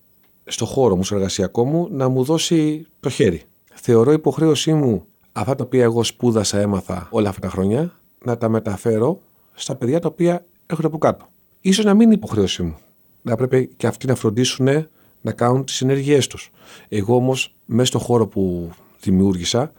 στο 0.44 0.64
χώρο 0.64 0.96
μου, 0.96 1.04
στο 1.04 1.14
εργασιακό 1.14 1.64
μου, 1.64 1.88
να 1.90 2.08
μου 2.08 2.24
δώσει 2.24 2.86
το 3.00 3.08
χέρι. 3.08 3.42
Θεωρώ 3.74 4.12
υποχρέωσή 4.12 4.72
μου 4.72 5.06
αυτά 5.36 5.54
τα 5.54 5.64
οποία 5.64 5.82
εγώ 5.82 6.04
σπούδασα, 6.04 6.58
έμαθα 6.58 7.08
όλα 7.10 7.28
αυτά 7.28 7.40
τα 7.40 7.48
χρόνια, 7.48 7.98
να 8.24 8.38
τα 8.38 8.48
μεταφέρω 8.48 9.20
στα 9.54 9.74
παιδιά 9.74 10.00
τα 10.00 10.08
οποία 10.08 10.44
έρχονται 10.66 10.88
από 10.88 10.98
κάτω. 10.98 11.28
Ίσως 11.60 11.84
να 11.84 11.94
μην 11.94 12.06
είναι 12.06 12.14
υποχρέωσή 12.14 12.62
μου. 12.62 12.76
Να 13.22 13.36
πρέπει 13.36 13.70
και 13.76 13.86
αυτοί 13.86 14.06
να 14.06 14.14
φροντίσουν 14.14 14.68
να 15.20 15.32
κάνουν 15.32 15.64
τις 15.64 15.80
ενέργειές 15.80 16.26
τους. 16.26 16.50
Εγώ 16.88 17.16
όμως 17.16 17.54
μέσα 17.64 17.86
στο 17.86 17.98
χώρο 17.98 18.26
που 18.26 18.70
δημιούργησα 19.00 19.72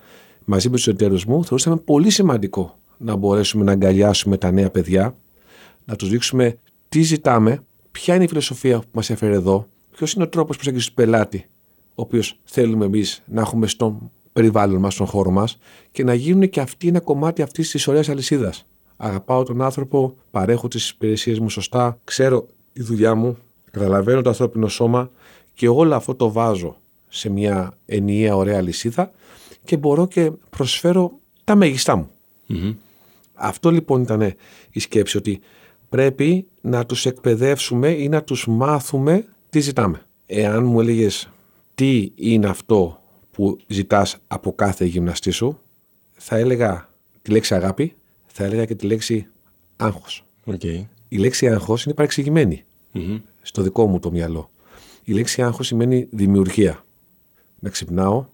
μαζί 0.46 0.70
με 0.70 0.76
τους 0.76 0.88
εταίρους 0.88 1.26
μου, 1.26 1.44
θεωρούσαμε 1.44 1.76
πολύ 1.76 2.10
σημαντικό 2.10 2.78
να 2.98 3.16
μπορέσουμε 3.16 3.64
να 3.64 3.72
αγκαλιάσουμε 3.72 4.38
τα 4.38 4.52
νέα 4.52 4.70
παιδιά, 4.70 5.16
να 5.86 5.96
τους 5.96 6.10
δείξουμε 6.10 6.58
τι 6.90 7.02
ζητάμε, 7.02 7.64
ποια 7.92 8.16
είναι 8.16 8.24
η 8.24 8.28
φιλοσοφία 8.28 8.80
που 8.80 8.88
μας 8.92 9.10
έφερε 9.10 9.34
εδώ, 9.34 9.68
ποιος 9.96 10.14
είναι 10.14 10.24
ο 10.24 10.28
τρόπος 10.28 10.56
προσέγγιση 10.56 10.88
του 10.88 10.94
πελάτη, 10.94 11.46
ο 11.90 12.02
οποίος 12.02 12.40
θέλουμε 12.44 12.86
εμείς 12.86 13.22
να 13.26 13.42
έχουμε 13.42 13.68
στο 13.68 14.12
περιβάλλον 14.36 14.80
μας, 14.80 14.94
στον 14.94 15.06
χώρο 15.06 15.32
μας 15.32 15.58
και 15.92 16.04
να 16.04 16.14
γίνουν 16.14 16.50
και 16.50 16.60
αυτοί 16.60 16.88
ένα 16.88 17.00
κομμάτι 17.00 17.42
αυτής 17.42 17.70
της 17.70 17.88
ωραίας 17.88 18.10
αλυσίδας. 18.10 18.66
Αγαπάω 18.98 19.44
τον 19.44 19.62
άνθρωπο, 19.62 20.16
παρέχω 20.32 20.68
τις 20.68 20.90
υπηρεσίες 20.90 21.40
μου 21.40 21.50
σωστά, 21.50 22.00
ξέρω 22.04 22.48
τη 22.74 22.82
δουλειά 22.84 23.16
μου, 23.16 23.38
Καταλαβαίνω 23.76 24.22
το 24.22 24.30
ανθρώπινο 24.30 24.68
σώμα 24.68 25.12
και 25.54 25.68
όλο 25.68 25.96
αυτό 25.96 26.16
το 26.16 26.32
βάζω 26.32 26.78
σε 27.08 27.30
μια 27.30 27.78
ενιαία 27.86 28.36
ωραία 28.36 28.62
λυσίδα 28.62 29.12
και 29.64 29.78
μπορώ 29.78 30.08
και 30.08 30.32
προσφέρω 30.50 31.12
τα 31.44 31.56
μέγιστά 31.56 31.96
μου. 31.96 32.10
Αυτό 33.34 33.72
λοιπόν 33.72 34.02
ήταν 34.02 34.34
η 34.72 34.80
σκέψη 34.80 35.18
ότι 35.18 35.40
πρέπει 35.90 36.48
να 36.62 36.86
τους 36.86 37.06
εκπαιδεύσουμε 37.06 37.90
ή 37.90 38.10
να 38.10 38.24
τους 38.24 38.48
μάθουμε 38.48 39.26
τι 39.50 39.60
ζητάμε. 39.60 40.02
Εάν 40.26 40.66
μου 40.66 40.80
έλεγες 40.80 41.30
τι 41.76 42.12
είναι 42.16 42.48
αυτό 42.48 43.02
που 43.36 43.58
ζητάς 43.68 44.18
από 44.28 44.54
κάθε 44.54 44.86
γυμναστή 44.86 45.32
σου, 45.32 45.60
θα 46.14 46.38
έλεγα 46.38 46.90
τη 47.22 47.32
λέξη 47.32 47.56
αγάπη, 47.56 47.96
θα 48.28 48.44
έλεγα 48.44 48.66
και 48.66 48.76
τη 48.76 48.86
λέξη 48.86 49.28
άγχος. 49.76 50.26
Okay. 50.46 50.86
Η 51.08 51.18
λέξη 51.18 51.50
άγχος 51.50 51.86
είναι 51.86 51.94
παρεξηγημένη 51.94 52.64
στο 53.42 53.62
δικό 53.62 53.88
μου 53.88 54.00
το 54.00 54.12
μυαλό. 54.12 54.50
Η 55.04 55.14
λέξη 55.14 55.42
άγχος 55.42 55.68
σημαίνει 55.68 56.08
δημιουργία. 56.12 56.84
Να 57.60 57.70
ξυπνάω 57.70 58.26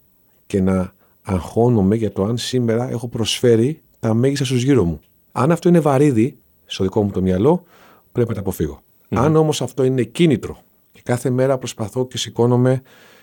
και 0.48 0.62
να 0.62 0.93
αγχώνομαι 1.22 1.96
για 1.96 2.12
το 2.12 2.24
αν 2.24 2.38
σήμερα 2.38 2.89
έχω 2.89 3.08
προσφέρει 3.08 3.81
τα 4.00 4.13
μέγιστα 4.13 4.46
στους 4.46 4.62
γύρω 4.63 4.84
μου. 4.84 5.00
Αν 5.31 5.51
αυτό 5.51 5.70
είναι 5.70 5.79
βαρύδι 5.79 6.38
στο 6.65 6.84
δικό 6.84 7.03
μου 7.03 7.12
το 7.12 7.22
μυαλό, 7.22 7.63
πρέπει 8.12 8.29
να 8.29 8.36
τα 8.36 8.41
αποφύγω. 8.41 8.81
Αν 9.10 9.36
όμως 9.36 9.62
αυτό 9.62 9.84
είναι 9.84 10.03
κίνητρο 10.03 10.62
και 10.91 11.01
κάθε 11.03 11.29
μέρα 11.29 11.58
προσπαθώ 11.58 12.08
και 12.08 12.17
σηκώνομαι, 12.17 12.81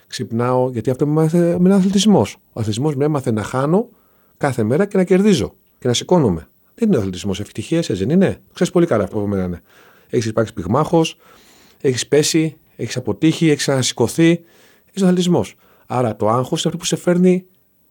ξυπνάω, 0.08 0.70
γιατί 0.70 0.90
αυτό 0.90 1.06
με 1.06 1.30
είναι 1.58 1.74
αθλητισμός. 1.74 2.36
Ο 2.52 2.60
αθλητισμός 2.60 2.96
με 2.96 3.04
έμαθε 3.04 3.30
να 3.30 3.42
χάνω 3.42 3.88
κάθε 4.36 4.62
μέρα 4.62 4.86
και 4.86 4.96
να 4.96 5.04
κερδίζω 5.04 5.54
και 5.78 5.88
να 5.88 5.94
σηκώνομαι. 5.94 6.48
Δεν 6.74 6.88
είναι 6.88 6.96
αθλητισμός. 6.96 7.40
Ευτυχία, 7.40 7.78
έτσι 7.78 7.92
δεν 7.92 8.10
είναι. 8.10 8.40
Ξέρεις 8.54 8.72
πολύ 8.72 8.86
καλά 8.86 9.04
αυτό 9.04 9.18
που 9.18 9.34
είναι. 9.34 9.62
Έχεις 10.08 10.26
υπάρξει 10.26 10.52
πυγμάχος, 10.52 11.16
έχεις 11.80 12.06
πέσει, 12.06 12.56
έχεις 12.76 12.96
αποτύχει, 12.96 13.50
έχεις 13.50 13.68
ανασηκωθεί. 13.68 14.30
Έχει 14.92 15.04
αθλητισμός. 15.04 15.54
Άρα 15.86 16.16
το 16.16 16.28
άγχος 16.28 16.64
είναι 16.64 16.72
αυτό 16.72 16.76
που 16.76 16.84
σε 16.84 16.96
φέρνει 16.96 17.44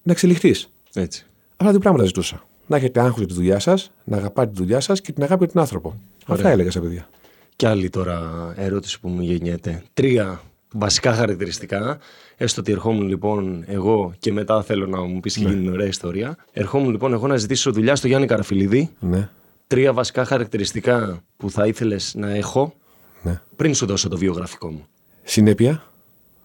να 0.03 0.12
εξελιχθείς. 0.12 0.71
Έτσι. 0.93 1.25
Αυτά 1.57 1.71
δύο 1.71 1.79
πράγματα 1.79 2.05
ζητούσα. 2.05 2.45
Να 2.67 2.77
έχετε 2.77 3.00
άγχος 3.00 3.17
για 3.17 3.27
τη 3.27 3.33
δουλειά 3.33 3.59
σας, 3.59 3.91
να 4.03 4.17
αγαπάτε 4.17 4.51
τη 4.51 4.57
δουλειά 4.57 4.79
σας 4.79 5.01
και 5.01 5.12
την 5.12 5.24
αγάπη 5.24 5.43
για 5.43 5.53
τον 5.53 5.62
άνθρωπο. 5.62 5.88
Ωραία. 5.89 6.36
Αυτά 6.36 6.50
έλεγα 6.50 6.71
στα 6.71 6.81
παιδιά. 6.81 7.09
Και 7.55 7.67
άλλη 7.67 7.89
τώρα 7.89 8.53
ερώτηση 8.57 9.00
που 9.00 9.09
μου 9.09 9.21
γεννιέται. 9.21 9.83
Τρία 9.93 10.41
βασικά 10.71 11.13
χαρακτηριστικά. 11.13 11.97
Έστω 12.38 12.62
ότι 12.62 12.71
ερχόμουν 12.71 13.07
λοιπόν 13.07 13.63
εγώ 13.67 14.13
και 14.19 14.31
μετά 14.31 14.63
θέλω 14.63 14.88
να 14.88 15.01
μου 15.01 15.19
πεις 15.19 15.38
και 15.38 15.43
ναι. 15.43 15.50
γίνει 15.50 15.69
ωραία 15.69 15.88
ιστορία. 15.88 16.38
Ερχόμουν 16.51 16.89
λοιπόν 16.89 17.13
εγώ 17.13 17.27
να 17.27 17.38
ζητήσω 17.38 17.71
δουλειά 17.71 17.95
στο 17.95 18.07
Γιάννη 18.07 18.27
Καραφιλίδη. 18.27 18.89
Ναι. 19.00 19.29
Τρία 19.67 19.93
βασικά 19.93 20.25
χαρακτηριστικά 20.25 21.24
που 21.38 21.50
θα 21.51 21.67
ήθελες 21.67 22.15
να 22.15 22.29
έχω 22.29 22.74
ναι. 23.21 23.41
πριν 23.55 23.74
σου 23.74 23.86
δώσω 23.86 24.09
το 24.09 24.17
βιογραφικό 24.17 24.71
μου. 24.71 24.88
Συνέπεια. 25.24 25.83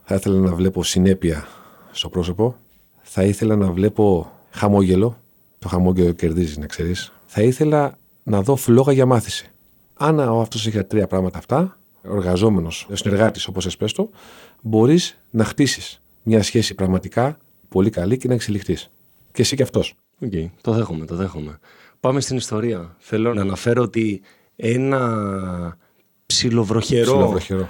Θα 0.05 0.15
ήθελα 0.15 0.39
να 0.39 0.55
βλέπω 0.55 0.85
συνέπεια 0.85 1.47
στο 1.91 2.09
πρόσωπο. 2.09 2.57
Θα 3.03 3.23
ήθελα 3.23 3.57
να 3.57 3.73
βλέπω 3.73 4.33
χαμόγελο. 4.51 5.19
Το 5.59 5.69
χαμόγελο 5.69 6.13
κερδίζει, 6.13 6.59
να 6.59 6.67
ξέρεις. 6.67 7.13
Θα 7.27 7.43
ήθελα 7.43 7.99
να 8.23 8.43
δω 8.43 8.57
φλόγα 8.57 8.93
για 8.93 9.07
μάθηση. 9.07 9.51
Αν 9.95 10.21
αυτός 10.21 10.67
έχει 10.67 10.85
τρία 10.85 11.07
πράγματα 11.07 11.39
αυτά, 11.39 11.79
εργαζόμενο, 12.03 12.71
συνεργάτης, 12.93 13.47
όπως 13.47 13.67
εσπέστο, 13.67 14.11
μπορείς 14.61 15.19
να 15.31 15.45
χτίσεις 15.45 16.01
μια 16.23 16.43
σχέση 16.43 16.75
πραγματικά 16.75 17.37
πολύ 17.69 17.91
καλή 17.91 18.17
και 18.17 18.29
να 18.29 18.35
εξελιχθείς. 18.35 18.91
Και 19.33 19.43
εσύ 19.43 19.57
και 19.57 19.63
αυτός. 19.63 19.95
OK, 20.21 20.31
okay, 20.33 20.47
το 20.61 20.73
δέχομαι, 20.73 21.05
το 21.07 21.15
δέχομαι. 21.15 21.59
Πάμε 22.01 22.21
στην 22.21 22.37
ιστορία. 22.37 22.97
Θέλω 22.99 23.35
να 23.35 23.41
αναφέρω 23.41 23.83
ότι 23.83 24.21
ένα 24.57 25.79
ψιλοβροχερό, 26.27 27.13
ψιλοβροχερό. 27.13 27.69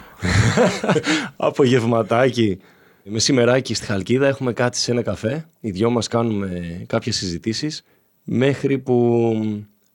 απογευματάκι 1.37 2.59
μεσημεράκι 3.05 3.75
στη 3.75 3.87
Χαλκίδα 3.87 4.27
έχουμε 4.27 4.53
κάτσει 4.53 4.77
σε 4.77 4.91
ένα 4.91 5.03
καφέ. 5.03 5.49
Οι 5.61 5.71
δυο 5.71 5.91
μας 5.91 6.09
κάνουμε 6.09 6.83
κάποιες 6.87 7.17
συζητήσεις 7.17 7.85
μέχρι 8.25 8.79
που 8.79 9.35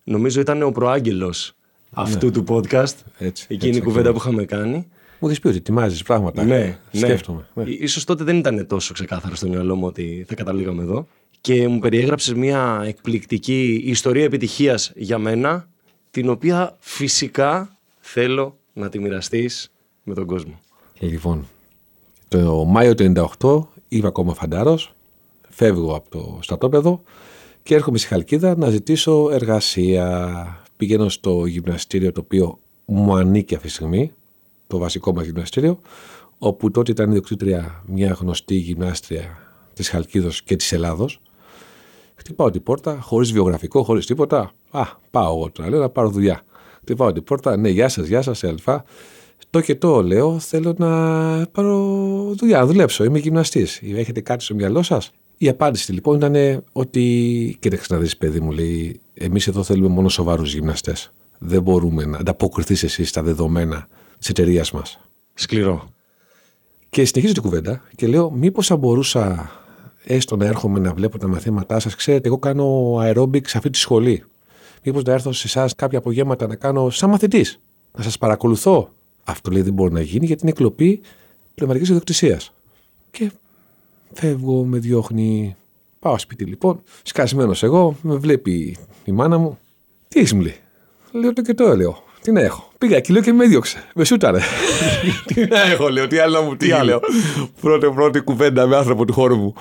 νομίζω 0.04 0.42
ήταν 0.42 0.62
ο 0.62 0.72
προάγγελος 0.72 1.57
αυτού 1.92 2.26
ναι. 2.26 2.32
του 2.32 2.44
podcast. 2.48 2.96
Έτσι, 3.18 3.46
εκείνη 3.50 3.78
η 3.78 3.82
κουβέντα 3.82 4.12
που 4.12 4.18
είχαμε 4.18 4.46
κάνει. 4.46 4.88
Μου 5.20 5.28
έχεις 5.28 5.40
πει 5.40 5.48
ότι 5.48 5.58
ετοιμάζεις 5.58 6.04
πράγματα. 6.04 6.44
Ναι, 6.44 6.58
ναι. 6.92 7.00
Σκέφτομαι. 7.00 7.48
Ναι. 7.54 7.64
Ίσως 7.64 8.04
τότε 8.04 8.24
δεν 8.24 8.38
ήταν 8.38 8.68
τόσο 8.68 8.94
ξεκάθαρο 8.94 9.36
στο 9.36 9.48
μυαλό 9.48 9.76
μου 9.76 9.86
ότι 9.86 10.26
θα 10.28 10.36
καταλήγαμε 10.36 10.84
εδώ. 10.84 11.08
Και 11.42 11.68
μου 11.68 11.80
περιέγραψες 11.80 12.34
μια 12.34 12.84
εκπληκτική 12.86 13.82
ιστορία 13.86 14.24
επιτυχίας 14.24 14.92
για 14.96 15.18
μένα, 15.18 15.68
την 16.12 16.30
οποία 16.30 16.76
φυσικά 16.80 17.78
θέλω 18.00 18.58
να 18.74 18.90
τη 18.90 19.00
μοιραστείς 19.00 19.72
με 20.04 20.14
τον 20.14 20.26
κόσμο. 20.26 20.60
Λοιπόν, 21.00 21.48
το 22.28 22.66
Μάιο 22.66 22.96
του 22.96 23.14
98 23.40 23.68
είμαι 23.88 24.08
ακόμα 24.08 24.34
φαντάρος. 24.34 24.94
Φεύγω 25.50 25.96
από 25.96 26.10
το 26.10 26.40
στρατόπεδο 26.42 27.02
και 27.64 27.76
έρχομαι 27.76 27.98
στη 27.98 28.08
Χαλκίδα 28.08 28.58
να 28.58 28.70
ζητήσω 28.70 29.30
εργασία 29.32 30.67
πηγαίνω 30.78 31.10
στο 31.10 31.46
γυμναστήριο 31.46 32.12
το 32.12 32.22
οποίο 32.24 32.60
μου 32.86 33.16
ανήκει 33.16 33.56
αυτή 33.56 33.68
τη 33.68 33.74
στιγμή, 33.74 34.12
το 34.68 34.78
βασικό 34.78 35.14
μας 35.14 35.26
γυμναστήριο, 35.26 35.80
όπου 36.38 36.72
τότε 36.72 36.92
ήταν 36.92 37.10
ιδιοκτήτρια 37.10 37.84
μια 37.86 38.18
γνωστή 38.20 38.56
γυμνάστρια 38.56 39.38
της 39.74 39.90
Χαλκίδος 39.90 40.44
και 40.44 40.56
της 40.56 40.72
Ελλάδος. 40.72 41.22
Χτυπάω 42.16 42.50
την 42.50 42.64
πόρτα, 42.64 43.00
χωρίς 43.02 43.32
βιογραφικό, 43.32 43.84
χωρίς 43.84 44.06
τίποτα. 44.06 44.52
Α, 44.72 44.84
πάω 45.12 45.36
εγώ 45.36 45.52
τώρα, 45.52 45.70
λέω 45.70 45.80
να 45.80 45.90
πάρω 45.90 46.10
δουλειά. 46.10 46.42
Χτυπάω 46.80 47.12
την 47.12 47.24
πόρτα, 47.24 47.58
ναι, 47.58 47.70
γεια 47.70 47.90
σας, 47.90 48.08
γεια 48.08 48.22
σας, 48.22 48.44
αλφα. 48.44 48.84
Το 49.50 49.62
και 49.62 49.76
το 49.76 50.04
λέω, 50.04 50.40
θέλω 50.40 50.74
να 50.78 50.88
πάρω 51.48 51.78
δουλειά, 52.38 52.60
να 52.60 52.66
δουλέψω. 52.66 53.04
Είμαι 53.04 53.20
γυμναστής. 53.20 53.82
Έχετε 53.96 54.22
κάτι 54.22 54.44
στο 54.44 54.56
μυαλό 54.56 54.82
σας; 54.82 55.12
Η 55.38 55.50
απάντηση 55.50 55.92
λοιπόν 55.92 56.16
ήταν 56.16 56.64
ότι, 56.72 57.58
κοίταξε 57.60 57.94
να 57.94 58.00
δεις, 58.00 58.18
παιδί 58.18 58.40
μου, 58.40 58.52
λέει, 58.52 59.00
εμείς 59.14 59.48
εδώ 59.48 59.64
θέλουμε 59.64 59.88
μόνο 59.88 60.10
σοβαρούς 60.10 60.54
γυμναστές. 60.54 61.12
Δεν 61.38 61.62
μπορούμε 61.62 62.06
να 62.06 62.18
ανταποκριθείς 62.18 62.84
εσύ 62.84 63.06
στα 63.06 63.24
δεδομένα 63.24 63.88
της 64.20 64.30
εταιρείας 64.30 64.72
μας. 64.72 65.00
Σκληρό. 65.34 65.90
Και 66.90 67.06
συνεχίζω 67.06 67.34
την 67.34 67.42
κουβέντα 67.42 67.84
και 67.96 68.08
λέω, 68.08 68.32
μήπως 68.32 68.68
θα 68.68 68.78
μπορούσα 68.78 69.52
έστω 70.04 70.36
να 70.36 70.46
έρχομαι 70.46 70.80
να 70.80 70.94
βλέπω 70.94 71.18
τα 71.18 71.28
μαθήματά 71.28 71.80
σας. 71.80 71.96
Ξέρετε, 71.96 72.28
εγώ 72.28 72.38
κάνω 72.38 72.96
aerobic 73.02 73.48
σε 73.48 73.58
αυτή 73.58 73.70
τη 73.70 73.78
σχολή. 73.78 74.24
Μήπως 74.84 75.04
να 75.04 75.14
έρθω 75.14 75.32
σε 75.32 75.48
εσάς 75.48 75.76
κάποια 75.76 75.98
απογεύματα 75.98 76.48
να 76.48 76.56
κάνω 76.56 76.90
σαν 76.90 77.10
μαθητής. 77.10 77.60
Να 77.98 78.04
σας 78.04 78.18
παρακολουθώ. 78.18 78.90
Αυτό 79.24 79.52
λέει 79.52 79.62
δεν 79.62 79.74
μπορεί 79.74 79.94
να 79.94 80.02
γίνει 80.02 80.26
γιατί 80.26 80.42
είναι 80.44 80.52
κλοπή 80.52 81.02
πνευματικής 81.56 81.90
ιδιοκτησίας. 81.90 82.54
Και 83.12 83.32
Φεύγω, 84.14 84.64
με 84.64 84.78
διώχνει. 84.78 85.56
Πάω 86.00 86.18
σπίτι 86.18 86.44
λοιπόν. 86.44 86.82
Σκασμένος 87.04 87.64
εγώ, 87.64 87.96
με 88.02 88.16
βλέπει 88.16 88.78
η 89.06 89.12
μάνα 89.12 89.38
μου. 89.38 89.58
Τι 90.08 90.20
έχεις 90.20 90.34
μου 90.34 90.42
λέει. 90.42 90.56
Λέω 91.12 91.34
το 91.34 91.42
και 91.42 91.54
το 91.54 91.76
λέω. 91.76 92.04
Τι 92.22 92.32
να 92.32 92.42
έχω. 92.42 92.72
Πήγα 92.78 92.96
εκεί 92.96 93.12
λέω 93.12 93.22
και 93.22 93.34
με 93.34 93.44
έδιωξε. 93.44 93.84
Με 93.96 94.06
σούταρε. 94.06 94.40
τι 95.34 95.46
να 95.46 95.62
έχω, 95.62 95.90
λέω. 95.90 96.08
Τι 96.08 96.18
άλλο 96.18 96.42
μου, 96.42 96.56
τι 96.56 96.72
άλλο. 96.72 97.00
πρώτη, 97.62 97.92
πρώτη 97.92 98.20
κουβέντα 98.20 98.68
με 98.68 98.76
άνθρωπο 98.76 99.06
του 99.06 99.14
χώρου 99.14 99.36
μου. 99.36 99.54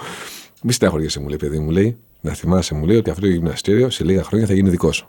Μη 0.62 0.72
στεναχωριέσαι, 0.72 1.20
μου 1.20 1.28
λέει, 1.28 1.36
παιδί 1.36 1.58
μου 1.58 1.70
λέει. 1.70 1.96
Να 2.20 2.32
θυμάσαι, 2.32 2.74
μου 2.74 2.86
λέει, 2.86 2.96
ότι 2.96 3.10
αυτό 3.10 3.22
το 3.22 3.28
γυμναστήριο 3.28 3.90
σε 3.90 4.04
λίγα 4.04 4.22
χρόνια 4.22 4.46
θα 4.46 4.54
γίνει 4.54 4.70
δικό 4.70 4.92
σου. 4.92 5.08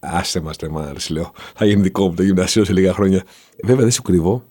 Άσε 0.00 0.40
μας 0.40 0.56
τρεμάρες, 0.56 1.08
λέω. 1.08 1.32
Θα 1.54 1.64
γίνει 1.64 1.82
δικό 1.82 2.08
μου 2.08 2.14
το 2.14 2.22
γυμναστήριο 2.22 2.64
σε 2.64 2.72
λίγα 2.72 2.92
χρόνια. 2.92 3.24
Βέβαια 3.62 3.82
δεν 3.82 3.90
σου 3.90 4.02
κρύβω. 4.02 4.44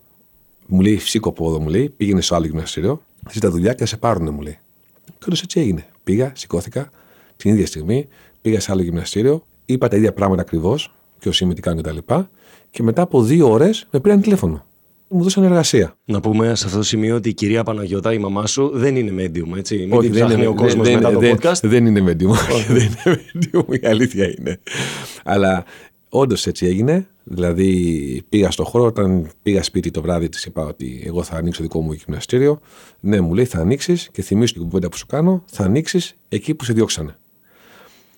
Μου 0.66 0.82
λέει, 0.82 0.98
φυσικό 0.98 1.32
πόδο, 1.32 1.60
μου 1.60 1.70
λέει, 1.70 1.89
πήγαινε 1.89 2.22
στο 2.22 2.36
άλλο 2.36 2.46
γυμναστήριο 2.46 3.01
τα 3.40 3.50
δουλειά 3.50 3.72
και 3.72 3.80
θα 3.80 3.86
σε 3.86 3.98
πάρουν, 3.98 4.34
μου 4.34 4.42
λέει. 4.42 4.58
Και 5.06 5.26
όντω 5.28 5.38
έτσι 5.44 5.60
έγινε. 5.60 5.86
Πήγα, 6.04 6.32
σηκώθηκα 6.36 6.92
την 7.38 7.52
ίδια 7.52 7.66
στιγμή, 7.66 8.08
πήγα 8.42 8.60
σε 8.60 8.72
άλλο 8.72 8.82
γυμναστήριο, 8.82 9.44
είπα 9.66 9.88
τα 9.88 9.96
ίδια 9.96 10.14
πράγματα 10.14 10.42
ακριβώς 10.42 10.94
και 11.20 11.30
ο 11.30 11.32
τι 11.54 11.62
κάνει 11.62 11.82
κτλ. 11.82 11.98
Και, 12.06 12.24
και 12.72 12.84
μετά 12.84 13.02
από 13.02 13.22
δύο 13.22 13.52
ώρες 13.52 13.88
με 13.92 14.00
πήραν 14.00 14.22
τηλέφωνο. 14.22 14.66
Μου 15.10 15.24
δώσαν 15.24 15.44
εργασία. 15.44 15.98
Να 16.06 16.20
πούμε 16.20 16.56
σε 16.56 16.66
αυτό 16.66 16.78
το 16.78 16.84
σημείο 16.84 17.16
ότι 17.16 17.30
η 17.30 17.34
κυρία 17.34 17.64
Παναγιώτα, 17.64 18.14
η 18.14 18.18
μαμά 18.18 18.48
σου, 18.48 18.72
δεν 18.74 18.96
είναι 18.96 19.24
medium, 19.24 19.58
έτσι. 19.58 19.78
Μην 19.78 19.94
Όχι, 19.94 20.10
την 20.10 20.26
ψάχνει 20.26 20.46
ο 20.46 20.54
κόσμος 20.54 20.90
μετά 20.90 21.12
το 21.12 21.20
δεν, 21.20 21.36
podcast. 21.36 21.60
Δεν 21.62 21.86
είναι 21.86 22.00
medium. 22.12 22.36
δεν 22.68 22.76
είναι 22.76 23.22
medium, 23.34 23.82
η 23.82 23.88
αλήθεια 23.88 24.34
είναι. 24.38 24.60
Αλλά 25.24 25.66
όντως 26.10 26.48
έτσι 26.48 26.66
έγινε. 26.66 27.08
Δηλαδή 27.24 28.22
πήγα 28.30 28.52
στο 28.52 28.64
χώρο, 28.64 28.86
όταν 28.86 29.30
πήγα 29.42 29.64
σπίτι 29.64 29.92
το 29.92 30.02
βράδυ 30.02 30.30
της 30.30 30.46
είπα 30.46 30.66
ότι 30.66 31.04
εγώ 31.06 31.24
θα 31.24 31.36
ανοίξω 31.36 31.62
δικό 31.62 31.82
μου 31.82 31.92
γυμναστήριο. 31.92 32.60
Ναι, 33.00 33.22
μου 33.22 33.34
λέει 33.34 33.46
θα 33.46 33.60
ανοίξεις 33.60 34.10
και 34.12 34.22
θυμίσω 34.22 34.54
την 34.54 34.64
κουβέντα 34.64 34.90
που 34.90 34.98
σου 34.98 35.06
κάνω, 35.06 35.44
θα 35.46 35.64
ανοίξεις 35.64 36.16
εκεί 36.30 36.54
που 36.54 36.64
σε 36.64 36.74
διώξανε. 36.74 37.16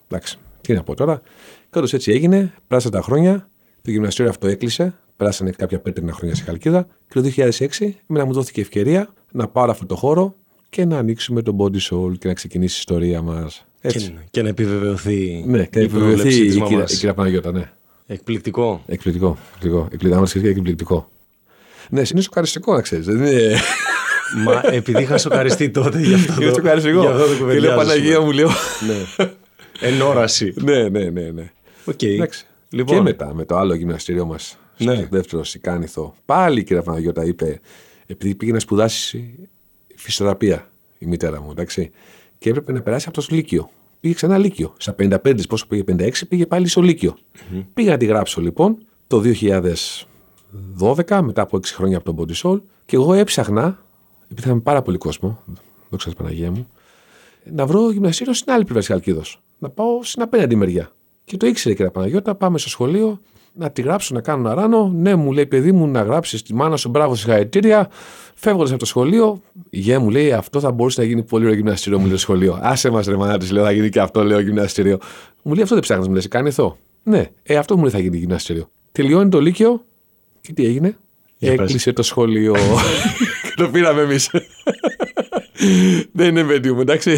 Εντάξει, 0.07 0.37
τι 0.61 0.73
να 0.73 0.83
πω 0.83 0.95
τώρα. 0.95 1.21
Κάτω 1.69 1.87
έτσι 1.91 2.11
έγινε, 2.11 2.53
πράσινα 2.67 2.91
τα 2.91 3.01
χρόνια, 3.01 3.49
το 3.81 3.91
γυμναστήριο 3.91 4.31
αυτό 4.31 4.47
έκλεισε, 4.47 4.93
πράσανε 5.17 5.49
κάποια 5.49 5.79
πέτρινα 5.79 6.13
χρόνια 6.13 6.35
σε 6.35 6.43
Χαλκίδα 6.43 6.87
και 7.07 7.21
το 7.21 7.31
2006 7.35 7.67
εμένα 8.07 8.25
μου 8.25 8.33
δόθηκε 8.33 8.61
ευκαιρία 8.61 9.13
να 9.31 9.47
πάρω 9.47 9.71
αυτό 9.71 9.85
το 9.85 9.95
χώρο 9.95 10.35
και 10.69 10.85
να 10.85 10.97
ανοίξουμε 10.97 11.41
τον 11.41 11.57
Body 11.59 11.79
Soul 11.89 12.17
και 12.17 12.27
να 12.27 12.33
ξεκινήσει 12.33 12.75
η 12.75 12.77
ιστορία 12.79 13.21
μας. 13.21 13.65
Και, 13.81 14.11
και, 14.31 14.41
να 14.41 14.49
επιβεβαιωθεί, 14.49 15.43
ναι, 15.47 15.65
και 15.65 15.79
να 15.79 15.85
επιβεβαιωθεί 15.85 16.35
η, 16.35 16.47
η, 16.47 16.63
η 16.87 16.95
κυρία 16.95 17.13
Παναγιώτα, 17.13 17.51
ναι. 17.51 17.71
Εκπληκτικό. 18.11 18.83
Εκπληκτικό. 18.85 19.37
εκπληκτικό. 19.53 19.87
εκπληκτικό. 19.91 20.47
εκπληκτικό. 20.49 21.09
Ναι, 21.89 22.01
είναι 22.11 22.21
σοκαριστικό 22.21 22.73
να 22.73 22.81
ξέρεις. 22.81 23.05
Δεν 23.05 23.15
είναι. 23.15 23.55
Μα 24.45 24.61
επειδή 24.71 25.01
είχα 25.01 25.17
σοκαριστεί 25.17 25.69
τότε 25.69 25.99
γι' 25.99 26.13
αυτό. 26.13 26.33
Είναι 26.41 26.53
σοκαριστικό. 26.53 26.99
γι' 27.01 27.07
αυτό 27.07 27.17
το 27.17 27.25
Και 27.25 27.33
λέω 27.33 27.37
κουβεντιάζω 27.39 27.75
Παναγία 27.75 28.03
σήμερα. 28.03 28.21
μου, 28.21 28.31
λέω. 28.31 28.49
Ναι. 28.87 29.27
Ενόραση. 29.79 30.53
Ναι, 30.55 30.89
ναι, 30.89 31.09
ναι. 31.09 31.31
ναι. 31.31 31.51
Οκ. 31.85 32.01
Εντάξει. 32.03 32.45
Λοιπόν. 32.69 32.95
Και 32.95 33.01
μετά 33.01 33.33
με 33.33 33.45
το 33.45 33.57
άλλο 33.57 33.73
γυμναστήριό 33.73 34.25
μας. 34.25 34.57
Ναι. 34.77 34.95
Στο 34.95 35.07
δεύτερο 35.09 35.43
στον 35.43 35.67
Κάνηθο. 35.67 36.15
Πάλι 36.25 36.59
η 36.59 36.63
κυρία 36.63 36.81
Παναγιώτα 36.83 37.25
είπε, 37.25 37.59
επειδή 38.05 38.35
πήγε 38.35 38.51
να 38.51 38.59
σπουδάσει 38.59 39.33
φυσιοθεραπεία 39.95 40.69
η 40.97 41.05
μητέρα 41.05 41.41
μου, 41.41 41.51
εντάξει. 41.51 41.91
Και 42.37 42.49
έπρεπε 42.49 42.71
να 42.71 42.81
περάσει 42.81 43.05
από 43.09 43.21
το 43.21 43.27
Λύκειο. 43.29 43.69
Πήγε 43.99 44.13
ξανά 44.13 44.37
Λύκειο. 44.37 44.73
Στα 44.77 44.95
55, 44.99 45.47
πόσο 45.47 45.67
πήγε, 45.67 45.83
56, 45.87 46.11
πήγε 46.29 46.45
πάλι 46.45 46.67
στο 46.67 46.81
λύκειο 46.81 47.17
Πήγα 47.73 47.91
να 47.91 47.97
τη 47.97 48.05
γράψω 48.05 48.41
λοιπόν 48.41 48.77
το 49.07 49.21
2012, 50.77 51.19
μετά 51.23 51.41
από 51.41 51.57
6 51.57 51.65
χρόνια 51.65 51.97
από 51.97 52.05
τον 52.05 52.15
Ποντισόλ, 52.15 52.61
και 52.85 52.95
εγώ 52.95 53.13
έψαχνα, 53.13 53.83
επειδή 54.23 54.47
είχαμε 54.47 54.61
πάρα 54.61 54.81
πολύ 54.81 54.97
κόσμο, 54.97 55.43
δόξα 55.89 56.09
τω 56.09 56.15
Παναγία 56.15 56.51
μου, 56.51 56.67
να 57.51 57.65
βρω 57.65 57.91
γυμναστήριο 57.91 58.33
στην 58.33 58.51
άλλη 58.51 58.63
πλευρά 58.63 58.79
της 58.79 58.89
Χαλκίδο. 58.89 59.21
Να 59.59 59.69
πάω 59.69 60.03
στην 60.03 60.21
απέναντι 60.21 60.55
μεριά. 60.55 60.91
Και 61.25 61.37
το 61.37 61.47
ήξερε 61.47 61.73
η 61.73 61.77
κυρία 61.77 61.91
Παναγιώτα, 61.91 62.35
πάμε 62.35 62.57
στο 62.57 62.69
σχολείο, 62.69 63.19
να 63.59 63.71
τη 63.71 63.81
γράψω, 63.81 64.13
να 64.13 64.21
κάνω 64.21 64.49
ένα 64.49 64.61
ράνο. 64.61 64.91
Ναι, 64.95 65.15
μου 65.15 65.31
λέει, 65.31 65.45
παιδί 65.45 65.71
μου, 65.71 65.87
να 65.87 66.01
γράψεις 66.01 66.41
τη 66.43 66.53
μάνα 66.53 66.77
σου, 66.77 66.89
μπράβο, 66.89 67.15
συγχαρητήρια. 67.15 67.89
Φεύγοντας 68.35 68.69
από 68.69 68.79
το 68.79 68.85
σχολείο, 68.85 69.41
η 69.69 69.79
γέ 69.79 69.97
μου 69.97 70.09
λέει, 70.09 70.31
αυτό 70.31 70.59
θα 70.59 70.71
μπορούσε 70.71 71.01
να 71.01 71.07
γίνει 71.07 71.23
πολύ 71.23 71.43
ωραίο 71.43 71.55
γυμναστήριο, 71.55 71.97
μου 71.97 72.03
λέει 72.03 72.13
το 72.13 72.19
σχολείο. 72.19 72.59
Άσε 72.61 72.89
μας, 72.89 73.05
ρε 73.05 73.15
μάνα 73.15 73.37
της, 73.37 73.51
λέω, 73.51 73.63
θα 73.63 73.71
γίνει 73.71 73.89
και 73.89 73.99
αυτό, 73.99 74.23
λέω 74.23 74.39
γυμναστήριο. 74.39 74.97
Μου 75.41 75.53
λέει, 75.53 75.63
αυτό 75.63 75.75
δεν 75.75 75.83
ψάχνεις, 75.83 76.07
μου 76.07 76.13
λέει, 76.13 76.27
κάνει 76.27 76.47
εδώ. 76.47 76.77
Ναι, 77.03 77.29
ε, 77.43 77.55
αυτό 77.55 77.75
μου 77.75 77.81
λέει, 77.81 77.91
θα 77.91 77.99
γίνει 77.99 78.17
γυμναστήριο. 78.17 78.69
Τελειώνει 78.91 79.29
το 79.29 79.41
Λύκειο 79.41 79.83
και 80.41 80.53
τι 80.53 80.65
έγινε; 80.65 80.97
Για 81.37 81.51
πες. 81.51 81.59
Έκλεισε 81.59 81.93
το 81.93 82.03
σχολείο. 82.03 82.53
και 83.41 83.53
το 83.63 83.69
πήραμε 83.69 84.01
εμείς. 84.01 84.29
δεν 86.11 86.37
είναι 86.37 86.55
medium, 86.55 86.79
εντάξει. 86.79 87.17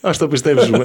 Α 0.00 0.10
το 0.18 0.28
πιστέψουμε. 0.28 0.84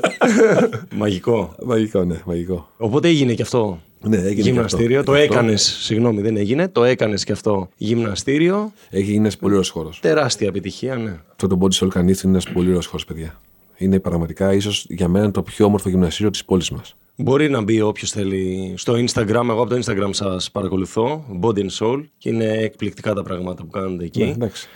Μαγικό. 0.96 1.56
μαγικό, 1.66 2.04
ναι, 2.04 2.22
μαγικό. 2.26 2.70
Οπότε 2.78 3.08
έγινε 3.08 3.34
και 3.34 3.42
αυτό. 3.42 3.80
Ναι, 4.04 4.18
έγινε 4.18 4.34
και 4.34 4.42
γυμναστήριο. 4.42 5.00
αυτό. 5.00 5.12
Το 5.12 5.18
Και 5.18 5.24
αυτό. 5.24 5.34
έκανες, 5.34 5.78
συγγνώμη, 5.82 6.22
δεν 6.22 6.38
έγινε. 6.38 6.68
Το 6.68 6.84
έκανες 6.84 7.24
και 7.24 7.32
αυτό 7.32 7.70
γυμναστήριο. 7.78 8.72
Έχει 8.90 9.04
γίνει 9.04 9.18
ένας 9.18 9.38
πολύ 9.38 9.54
ωραίο 9.54 9.66
χώρος. 9.72 10.00
Τεράστια 10.00 10.48
επιτυχία, 10.48 10.96
ναι. 10.96 11.20
Αυτό 11.32 11.48
το 11.48 11.58
Body 11.62 11.74
Soul 11.74 11.88
Canith 11.88 12.04
είναι 12.04 12.18
ένας 12.24 12.50
πολύ 12.50 12.68
ωραίο 12.68 12.82
χώρος, 12.82 13.06
παιδιά. 13.06 13.40
Είναι 13.78 14.00
πραγματικά 14.00 14.54
ίσως 14.54 14.86
για 14.90 15.08
μένα 15.08 15.32
το 15.32 15.44
πιο 15.44 15.66
όμορφο 15.66 15.90
γυμναστήριο 15.90 16.32
της 16.32 16.46
πόλης 16.46 16.70
μας. 16.72 16.96
Μπορεί 17.16 17.50
να 17.50 17.62
μπει 17.62 17.82
όποιος 17.82 18.12
θέλει 18.12 18.74
στο 18.78 18.94
Instagram. 18.94 19.48
Εγώ 19.50 19.62
από 19.62 19.70
το 19.70 19.80
Instagram 19.86 20.10
σας 20.12 20.52
παρακολουθώ. 20.52 21.26
Body 21.42 21.58
and 21.58 21.70
Soul. 21.80 22.04
Και 22.18 22.30
είναι 22.30 22.46
εκπληκτικά 22.46 23.14
τα 23.14 23.24
πράγματα 23.24 23.64
που 23.64 23.70
κάνετε 23.70 24.04
εκεί. 24.04 24.24
Ναι, 24.24 24.30
εντάξει. 24.32 24.68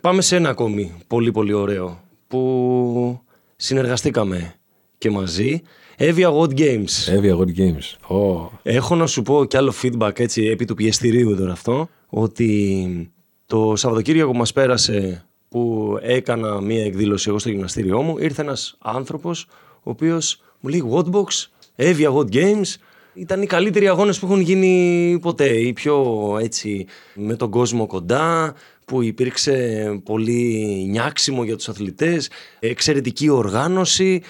Πάμε 0.00 0.22
σε 0.22 0.36
ένα 0.36 0.48
ακόμη 0.48 0.92
πολύ 1.06 1.30
πολύ 1.32 1.52
ωραίο 1.52 2.00
που 2.28 3.20
συνεργαστήκαμε 3.56 4.54
και 4.98 5.10
μαζί. 5.10 5.62
Evia 5.98 6.30
World 6.30 6.54
Games. 6.54 7.08
Evia 7.08 7.36
God 7.36 7.52
Games. 7.56 7.96
Oh. 8.08 8.48
Έχω 8.62 8.94
να 8.94 9.06
σου 9.06 9.22
πω 9.22 9.44
κι 9.44 9.56
άλλο 9.56 9.72
feedback 9.82 10.20
έτσι 10.20 10.42
επί 10.42 10.64
του 10.64 10.74
πιεστηρίου 10.74 11.36
τώρα 11.36 11.52
αυτό 11.52 11.88
ότι 12.06 13.12
το 13.46 13.76
Σαββατοκύριακο 13.76 14.30
που 14.30 14.36
μας 14.36 14.52
πέρασε 14.52 15.24
που 15.48 15.96
έκανα 16.02 16.60
μία 16.60 16.84
εκδήλωση 16.84 17.28
εγώ 17.28 17.38
στο 17.38 17.48
γυμναστήριό 17.48 18.02
μου 18.02 18.18
ήρθε 18.18 18.42
ένας 18.42 18.76
άνθρωπος 18.80 19.46
ο 19.82 19.90
οποίος 19.90 20.40
μου 20.60 20.70
λέει 20.70 20.84
Whatbox, 20.90 21.46
Evia 21.76 22.12
What 22.14 22.34
Games 22.34 22.74
ήταν 23.14 23.42
οι 23.42 23.46
καλύτεροι 23.46 23.88
αγώνες 23.88 24.18
που 24.18 24.26
έχουν 24.26 24.40
γίνει 24.40 25.18
ποτέ 25.20 25.48
οι 25.48 25.72
πιο 25.72 26.36
έτσι 26.40 26.86
με 27.14 27.36
τον 27.36 27.50
κόσμο 27.50 27.86
κοντά 27.86 28.54
που 28.84 29.02
υπήρξε 29.02 30.00
πολύ 30.04 30.86
νιάξιμο 30.90 31.44
για 31.44 31.56
τους 31.56 31.68
αθλητές 31.68 32.30
εξαιρετική 32.58 33.28
οργάνωση 33.28 34.22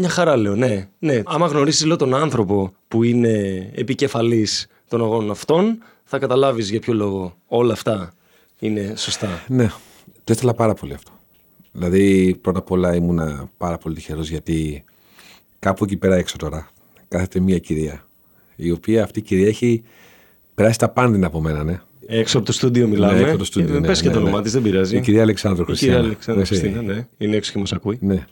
μια 0.00 0.08
χαρά 0.08 0.36
λέω, 0.36 0.56
ναι. 0.56 0.88
ναι. 0.98 1.22
Άμα 1.24 1.46
γνωρίσεις 1.46 1.84
λέω 1.84 1.96
τον 1.96 2.14
άνθρωπο 2.14 2.72
που 2.88 3.02
είναι 3.02 3.30
επικεφαλής 3.74 4.66
των 4.88 5.00
αγώνων 5.00 5.30
αυτών, 5.30 5.78
θα 6.04 6.18
καταλάβεις 6.18 6.70
για 6.70 6.80
ποιο 6.80 6.94
λόγο 6.94 7.36
όλα 7.46 7.72
αυτά 7.72 8.12
είναι 8.58 8.92
σωστά. 8.96 9.44
Ναι, 9.48 9.70
το 10.24 10.32
ήθελα 10.32 10.54
πάρα 10.54 10.74
πολύ 10.74 10.94
αυτό. 10.94 11.10
Δηλαδή, 11.72 12.34
πρώτα 12.40 12.58
απ' 12.58 12.70
όλα 12.70 12.94
ήμουνα 12.94 13.50
πάρα 13.56 13.78
πολύ 13.78 13.94
τυχερός 13.94 14.28
γιατί 14.30 14.84
κάπου 15.58 15.84
εκεί 15.84 15.96
πέρα 15.96 16.16
έξω 16.16 16.36
τώρα 16.36 16.68
κάθεται 17.08 17.40
μία 17.40 17.58
κυρία. 17.58 18.04
Η 18.56 18.70
οποία 18.70 19.02
αυτή 19.02 19.18
η 19.18 19.22
κυρία 19.22 19.48
έχει 19.48 19.82
περάσει 20.54 20.78
τα 20.78 20.88
πάνδυνα 20.88 21.26
από 21.26 21.40
μένα, 21.40 21.64
ναι. 21.64 21.80
Έξω 22.06 22.36
από 22.36 22.46
το 22.46 22.52
στούντιο 22.52 22.88
μιλάμε. 22.88 23.12
Ναι, 23.12 23.18
έξω 23.18 23.30
από 23.30 23.38
το 23.38 23.44
στούντιο, 23.44 23.74
Ε, 23.76 23.78
ναι, 23.78 23.86
Πες 23.86 24.00
και 24.00 24.08
ναι, 24.08 24.14
το 24.14 24.20
ναι. 24.20 24.26
όνομά 24.26 24.42
της, 24.42 24.52
δεν 24.52 24.62
πειράζει. 24.62 24.96
Η 24.96 25.00
κυρία 25.00 25.22
Αλεξάνδρου 25.22 25.62
Η 25.62 25.74
κυρία 25.74 25.76
Χριστιανά. 25.76 26.06
Αλεξάνδρου 26.06 26.42
Ναι, 26.42 26.46
Χριστίνα, 26.48 26.82
ναι. 26.82 27.06
Είναι 27.18 27.36
έξω 27.36 27.52
και 27.52 27.58
μας 27.58 27.72
ακούει. 27.72 27.98
Ναι. 28.00 28.24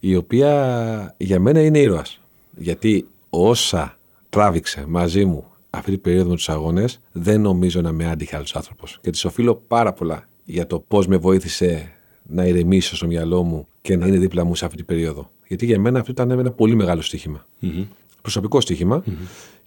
Η 0.00 0.16
οποία 0.16 1.14
για 1.18 1.40
μένα 1.40 1.60
είναι 1.60 1.78
ήρωας. 1.78 2.20
Γιατί 2.56 3.06
όσα 3.30 3.98
τράβηξε 4.28 4.84
μαζί 4.88 5.24
μου 5.24 5.44
αυτή 5.70 5.90
την 5.90 6.00
περίοδο 6.00 6.28
με 6.28 6.34
τους 6.34 6.48
αγώνες, 6.48 7.00
δεν 7.12 7.40
νομίζω 7.40 7.80
να 7.80 7.92
με 7.92 8.06
άντυχε 8.10 8.36
άλλος 8.36 8.56
άνθρωπος. 8.56 8.98
Και 9.00 9.10
της 9.10 9.24
οφείλω 9.24 9.62
πάρα 9.68 9.92
πολλά 9.92 10.28
για 10.44 10.66
το 10.66 10.84
πώς 10.88 11.06
με 11.06 11.16
βοήθησε 11.16 11.92
να 12.22 12.44
ηρεμήσω 12.44 12.96
στο 12.96 13.06
μυαλό 13.06 13.42
μου 13.42 13.66
και 13.82 13.96
να 13.96 14.06
είναι 14.06 14.18
δίπλα 14.18 14.44
μου 14.44 14.54
σε 14.54 14.64
αυτή 14.64 14.76
την 14.76 14.86
περίοδο. 14.86 15.30
Γιατί 15.46 15.66
για 15.66 15.80
μένα 15.80 15.98
αυτό 15.98 16.12
ήταν 16.12 16.30
ένα 16.30 16.50
πολύ 16.50 16.74
μεγάλο 16.74 17.00
στοίχημα. 17.00 17.46
Προσωπικό 18.22 18.60
στοίχημα. 18.60 19.04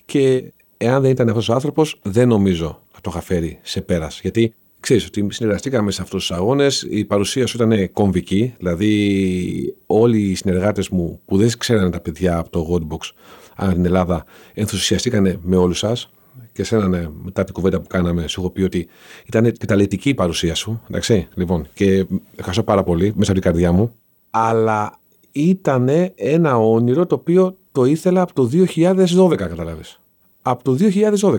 Και 0.05 0.51
εάν 0.77 1.01
δεν 1.01 1.11
ήταν 1.11 1.29
αυτός 1.29 1.49
ο 1.49 1.53
άνθρωπος, 1.53 1.99
δεν 2.01 2.27
νομίζω 2.27 2.79
να 2.93 3.01
το 3.01 3.09
είχα 3.13 3.21
φέρει 3.21 3.59
σε 3.61 3.81
πέρας. 3.81 4.19
Γιατί 4.21 4.53
ξέρεις 4.83 5.05
ότι 5.05 5.27
συνεργαστήκαμε 5.29 5.91
σε 5.91 6.01
αυτούς 6.01 6.27
τους 6.27 6.37
αγώνες, 6.37 6.87
η 6.89 7.05
παρουσία 7.05 7.47
σου 7.47 7.57
ήταν 7.63 7.91
κομβική. 7.91 8.53
Δηλαδή, 8.57 9.75
όλοι 9.85 10.21
οι 10.21 10.35
συνεργάτες 10.35 10.89
μου 10.89 11.19
που 11.25 11.37
δεν 11.37 11.49
ξέρανε 11.57 11.89
τα 11.89 11.99
παιδιά 11.99 12.37
από 12.37 12.49
το 12.49 12.67
Godbox 12.71 13.11
ανά 13.55 13.73
την 13.73 13.85
Ελλάδα 13.85 14.25
ενθουσιαστήκανε 14.53 15.39
με 15.41 15.55
όλους 15.55 15.77
σας. 15.77 16.09
Και 16.51 16.63
σένα, 16.63 16.87
ναι, 16.87 17.07
μετά 17.23 17.43
την 17.43 17.53
κουβέντα 17.53 17.79
που 17.81 17.87
κάναμε, 17.87 18.27
σου 18.27 18.39
έχω 18.39 18.49
πει 18.49 18.61
ότι 18.61 18.87
ήταν 19.25 19.57
καταλητική 19.57 20.09
η 20.09 20.13
παρουσία 20.13 20.55
σου. 20.55 20.81
Εντάξει, 20.89 21.27
λοιπόν, 21.33 21.67
και 21.73 22.05
ευχαριστώ 22.35 22.63
πάρα 22.63 22.83
πολύ 22.83 23.13
μέσα 23.15 23.31
από 23.31 23.41
την 23.41 23.51
καρδιά 23.51 23.71
μου. 23.71 23.93
Αλλά 24.29 24.99
ήταν 25.31 25.89
ένα 26.15 26.57
όνειρο 26.57 27.05
το 27.05 27.15
οποίο 27.15 27.57
το 27.71 27.85
ήθελα 27.85 28.21
από 28.21 28.33
το 28.33 28.45
2012, 28.45 29.35
καταλάβεις. 29.35 29.99
Από 30.41 30.63
το 30.63 30.73
2012. 30.73 31.37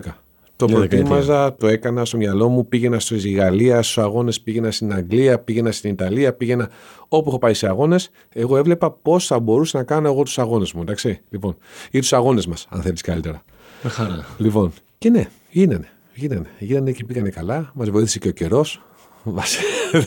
Το 0.57 0.65
Μια 0.67 0.79
δεκαετία. 0.79 1.05
προετοίμαζα, 1.07 1.55
το 1.55 1.67
έκανα 1.67 2.05
στο 2.05 2.17
μυαλό 2.17 2.49
μου, 2.49 2.67
πήγαινα 2.67 2.99
στη 2.99 3.29
Γαλλία, 3.31 3.81
στους 3.81 3.97
αγώνες, 3.97 4.41
πήγαινα 4.41 4.71
στην 4.71 4.93
Αγγλία, 4.93 5.39
πήγαινα 5.39 5.71
στην 5.71 5.89
Ιταλία, 5.91 6.33
πήγαινα 6.33 6.69
όπου 7.07 7.29
έχω 7.29 7.37
πάει 7.39 7.53
σε 7.53 7.67
αγώνες. 7.67 8.09
Εγώ 8.33 8.57
έβλεπα 8.57 8.91
πώς 8.91 9.25
θα 9.25 9.39
μπορούσα 9.39 9.77
να 9.77 9.83
κάνω 9.83 10.07
εγώ 10.07 10.23
τους 10.23 10.39
αγώνες 10.39 10.73
μου, 10.73 10.81
εντάξει. 10.81 11.19
Λοιπόν, 11.29 11.57
ή 11.91 11.99
τους 11.99 12.13
αγώνες 12.13 12.45
μας, 12.47 12.67
αν 12.69 12.81
θέλεις 12.81 13.01
καλύτερα. 13.01 13.43
Με 13.83 13.89
χαρά. 13.89 14.25
Λοιπόν, 14.37 14.71
και 14.97 15.09
ναι, 15.09 15.27
γίνανε. 15.49 15.87
Γίνανε, 16.13 16.49
γίνανε 16.59 16.91
και 16.91 17.03
πήγανε 17.05 17.29
καλά. 17.29 17.71
Μας 17.73 17.89
βοήθησε 17.89 18.19
και 18.19 18.27
ο 18.27 18.31
καιρός. 18.31 18.81
Μας 19.23 19.57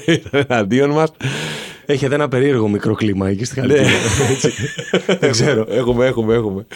ήταν 0.06 0.44
εναντίον 0.48 0.90
μας. 0.90 1.12
Έχετε 1.86 2.14
ένα 2.14 2.28
περίεργο 2.28 2.68
μικρό 2.68 2.94
κλίμα 2.94 3.28
εκεί 3.28 3.44
στη 3.44 3.60
Ναι. 3.60 3.66
Χαλκίδα. 3.66 3.90
έτσι. 4.30 4.52
Δεν 5.20 5.30
ξέρω. 5.30 5.66
Έχουμε, 5.68 6.06
έχουμε, 6.06 6.34
έχουμε. 6.34 6.66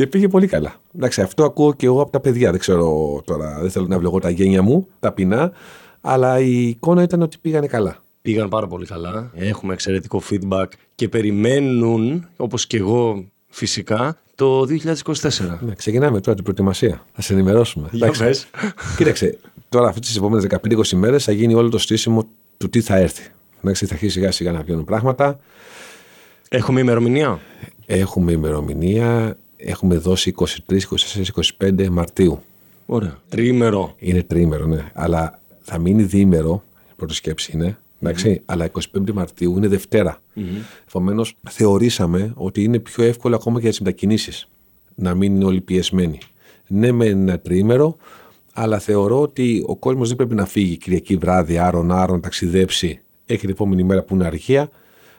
Και 0.00 0.06
πήγε 0.06 0.28
πολύ 0.28 0.46
καλά. 0.46 0.74
Εντάξει, 0.96 1.20
αυτό 1.20 1.44
ακούω 1.44 1.72
και 1.72 1.86
εγώ 1.86 2.00
από 2.00 2.10
τα 2.10 2.20
παιδιά. 2.20 2.50
Δεν 2.50 2.60
ξέρω 2.60 3.20
τώρα, 3.24 3.58
δεν 3.60 3.70
θέλω 3.70 3.86
να 3.86 3.94
ευλογώ 3.94 4.18
τα 4.18 4.30
γένια 4.30 4.62
μου, 4.62 4.86
ταπεινά. 5.00 5.52
Αλλά 6.00 6.38
η 6.40 6.68
εικόνα 6.68 7.02
ήταν 7.02 7.22
ότι 7.22 7.38
πήγανε 7.40 7.66
καλά. 7.66 8.02
Πήγαν 8.22 8.48
πάρα 8.48 8.66
πολύ 8.66 8.86
καλά. 8.86 9.30
Έχουμε 9.34 9.72
εξαιρετικό 9.72 10.22
feedback 10.30 10.66
και 10.94 11.08
περιμένουν, 11.08 12.28
όπως 12.36 12.66
και 12.66 12.76
εγώ 12.76 13.24
φυσικά, 13.48 14.16
το 14.34 14.60
2024. 14.60 15.58
Ναι, 15.60 15.74
ξεκινάμε 15.74 16.20
τώρα 16.20 16.34
την 16.34 16.44
προετοιμασία. 16.44 17.04
Θα 17.12 17.22
σε 17.22 17.32
ενημερώσουμε. 17.32 17.88
Για 17.92 18.06
Εντάξει. 18.06 18.24
πες. 18.24 18.46
Κοίταξε, 18.96 19.38
τώρα 19.68 19.88
αυτές 19.88 20.06
τις 20.06 20.16
επόμενες 20.16 20.44
15-20 20.44 20.96
μέρες 20.96 21.24
θα 21.24 21.32
γίνει 21.32 21.54
όλο 21.54 21.68
το 21.68 21.78
στήσιμο 21.78 22.26
του 22.56 22.68
τι 22.68 22.80
θα 22.80 22.96
έρθει. 22.96 23.30
Εντάξει, 23.62 23.86
θα 23.86 23.94
αρχίσει 23.94 24.12
σιγά 24.12 24.30
σιγά 24.30 24.52
να 24.52 24.62
βγαίνουν 24.62 24.84
πράγματα. 24.84 25.38
Έχουμε 26.48 26.80
ημερομηνία; 26.80 27.40
Έχουμε 27.86 28.32
ημερομηνία. 28.32 29.36
Έχουμε 29.64 29.96
δώσει 29.96 30.34
23, 30.36 30.46
24, 30.68 31.24
25 31.58 31.88
Μαρτίου. 31.88 32.42
Ωραία. 32.86 33.18
Τριήμερο. 33.28 33.94
Είναι 33.98 34.22
τρίμερο, 34.22 34.66
ναι. 34.66 34.90
Αλλά 34.94 35.40
θα 35.60 35.78
μείνει 35.78 36.02
διήμερο. 36.02 36.62
Η 36.90 36.94
πρώτη 36.96 37.14
σκέψη 37.14 37.52
είναι. 37.54 37.78
Εντάξει, 38.02 38.42
αλλά 38.44 38.70
25 38.94 39.12
Μαρτίου 39.12 39.56
είναι 39.56 39.68
Δευτέρα. 39.68 40.20
Επομένως, 40.88 41.36
θεωρήσαμε 41.50 42.32
ότι 42.36 42.62
είναι 42.62 42.78
πιο 42.78 43.04
εύκολο 43.04 43.34
ακόμα 43.34 43.54
και 43.54 43.62
για 43.62 43.70
τις 43.70 43.80
μετακινήσεις 43.80 44.48
να 44.94 45.14
μην 45.14 45.34
είναι 45.34 45.44
όλοι 45.44 45.60
πιεσμένοι. 45.60 46.18
Ναι, 46.66 46.92
με 46.92 47.06
ένα 47.06 47.38
τρίμερο, 47.38 47.96
αλλά 48.52 48.78
θεωρώ 48.78 49.20
ότι 49.20 49.64
ο 49.66 49.76
κόσμος 49.76 50.08
δεν 50.08 50.16
πρέπει 50.16 50.34
να 50.34 50.46
φύγει 50.46 50.76
Κυριακή 50.76 51.16
βράδυ, 51.16 51.58
άρον-άρον, 51.58 52.14
να 52.14 52.22
ταξιδέψει. 52.22 53.00
Έχει 53.26 53.40
την 53.40 53.50
επόμενη 53.50 53.82
μέρα 53.82 54.02
που 54.02 54.14
είναι 54.14 54.26
αργία, 54.26 54.70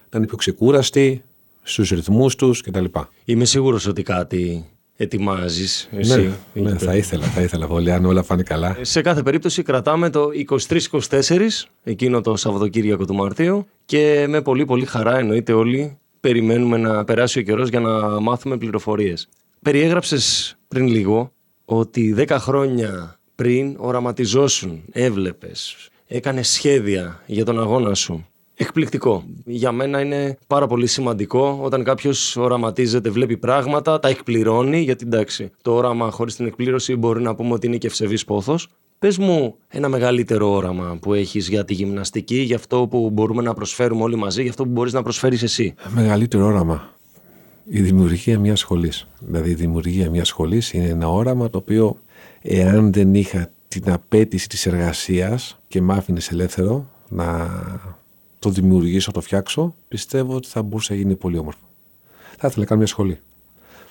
να 0.09 0.17
είναι 0.17 0.27
πιο 0.27 0.37
ξεκούραστη 0.37 1.23
στους 1.63 1.89
ρυθμούς 1.89 2.35
τους 2.35 2.61
κτλ. 2.61 2.85
Είμαι 3.25 3.45
σίγουρος 3.45 3.85
ότι 3.87 4.03
κάτι 4.03 4.65
ετοιμάζεις 4.95 5.89
Ναι, 5.91 5.99
εσύ. 5.99 6.33
ναι, 6.53 6.69
εκεί 6.71 6.85
θα 6.85 6.95
ήθελα, 6.95 7.25
θα 7.25 7.41
ήθελα 7.41 7.67
πολύ, 7.67 7.91
αν 7.91 8.05
όλα 8.05 8.23
πάνε 8.23 8.43
καλά. 8.43 8.77
Σε 8.81 9.01
κάθε 9.01 9.23
περίπτωση 9.23 9.63
κρατάμε 9.63 10.09
το 10.09 10.29
23-24, 11.09 11.65
εκείνο 11.83 12.21
το 12.21 12.35
Σαββατοκύριακο 12.35 13.05
του 13.05 13.13
Μαρτίου 13.15 13.67
και 13.85 14.25
με 14.29 14.41
πολύ 14.41 14.65
πολύ 14.65 14.85
χαρά 14.85 15.17
εννοείται 15.17 15.53
όλοι 15.53 15.97
περιμένουμε 16.19 16.77
να 16.77 17.03
περάσει 17.03 17.39
ο 17.39 17.41
καιρός 17.41 17.69
για 17.69 17.79
να 17.79 18.19
μάθουμε 18.19 18.57
πληροφορίες. 18.57 19.29
Περιέγραψες 19.61 20.55
πριν 20.67 20.87
λίγο 20.87 21.31
ότι 21.65 22.15
10 22.17 22.27
χρόνια 22.39 23.19
πριν 23.35 23.75
οραματιζόσουν, 23.77 24.81
έβλεπες, 24.91 25.75
έκανες 26.07 26.49
σχέδια 26.49 27.23
για 27.25 27.45
τον 27.45 27.59
αγώνα 27.59 27.93
σου. 27.93 28.25
Εκπληκτικό. 28.61 29.23
Για 29.45 29.71
μένα 29.71 30.01
είναι 30.01 30.37
πάρα 30.47 30.67
πολύ 30.67 30.87
σημαντικό 30.87 31.59
όταν 31.61 31.83
κάποιος 31.83 32.35
οραματίζεται, 32.37 33.09
βλέπει 33.09 33.37
πράγματα, 33.37 33.99
τα 33.99 34.07
εκπληρώνει. 34.07 34.79
Γιατί 34.79 35.05
εντάξει, 35.07 35.51
το 35.61 35.73
όραμα 35.73 36.11
χωρίς 36.11 36.35
την 36.35 36.45
εκπλήρωση 36.45 36.95
μπορεί 36.95 37.21
να 37.21 37.35
πούμε 37.35 37.53
ότι 37.53 37.67
είναι 37.67 37.77
και 37.77 37.87
ευσεβής 37.87 38.25
πόθος. 38.25 38.67
Πες 38.99 39.17
μου 39.17 39.55
ένα 39.67 39.89
μεγαλύτερο 39.89 40.51
όραμα 40.51 40.97
που 41.01 41.13
έχεις 41.13 41.49
για 41.49 41.65
τη 41.65 41.73
γυμναστική, 41.73 42.37
για 42.37 42.55
αυτό 42.55 42.87
που 42.87 43.09
μπορούμε 43.09 43.41
να 43.41 43.53
προσφέρουμε 43.53 44.03
όλοι 44.03 44.15
μαζί, 44.15 44.41
για 44.41 44.49
αυτό 44.49 44.63
που 44.63 44.69
μπορείς 44.69 44.93
να 44.93 45.03
προσφέρεις 45.03 45.43
εσύ. 45.43 45.73
Μεγαλύτερο 45.89 46.45
όραμα. 46.45 46.89
Η 47.65 47.81
δημιουργία 47.81 48.39
μιας 48.39 48.59
σχολής. 48.59 49.07
Δηλαδή, 49.19 49.49
η 49.49 49.53
δημιουργία 49.53 50.09
μιας 50.09 50.27
σχολής 50.27 50.73
είναι 50.73 50.87
ένα 50.87 51.09
όραμα 51.09 51.49
το 51.49 51.57
οποίο, 51.57 51.97
εάν 52.41 52.93
δεν 52.93 53.15
είχα 53.15 53.49
την 53.67 53.91
απέτηση 53.91 54.47
της 54.49 54.65
εργασίας 54.65 55.59
και 55.67 55.81
μ' 55.81 55.91
άφηνες 55.91 56.31
ελεύθερο 56.31 56.85
να 57.09 57.49
το 58.41 58.49
δημιουργήσω, 58.49 59.07
να 59.07 59.13
το 59.13 59.21
φτιάξω, 59.21 59.75
πιστεύω 59.87 60.35
ότι 60.35 60.47
θα 60.47 60.61
μπορούσε 60.61 60.93
να 60.93 60.99
γίνει 60.99 61.15
πολύ 61.15 61.37
όμορφο. 61.37 61.59
Θα 62.37 62.47
ήθελα 62.47 62.55
να 62.55 62.65
κάνω 62.65 62.79
μια 62.79 62.87
σχολή. 62.87 63.19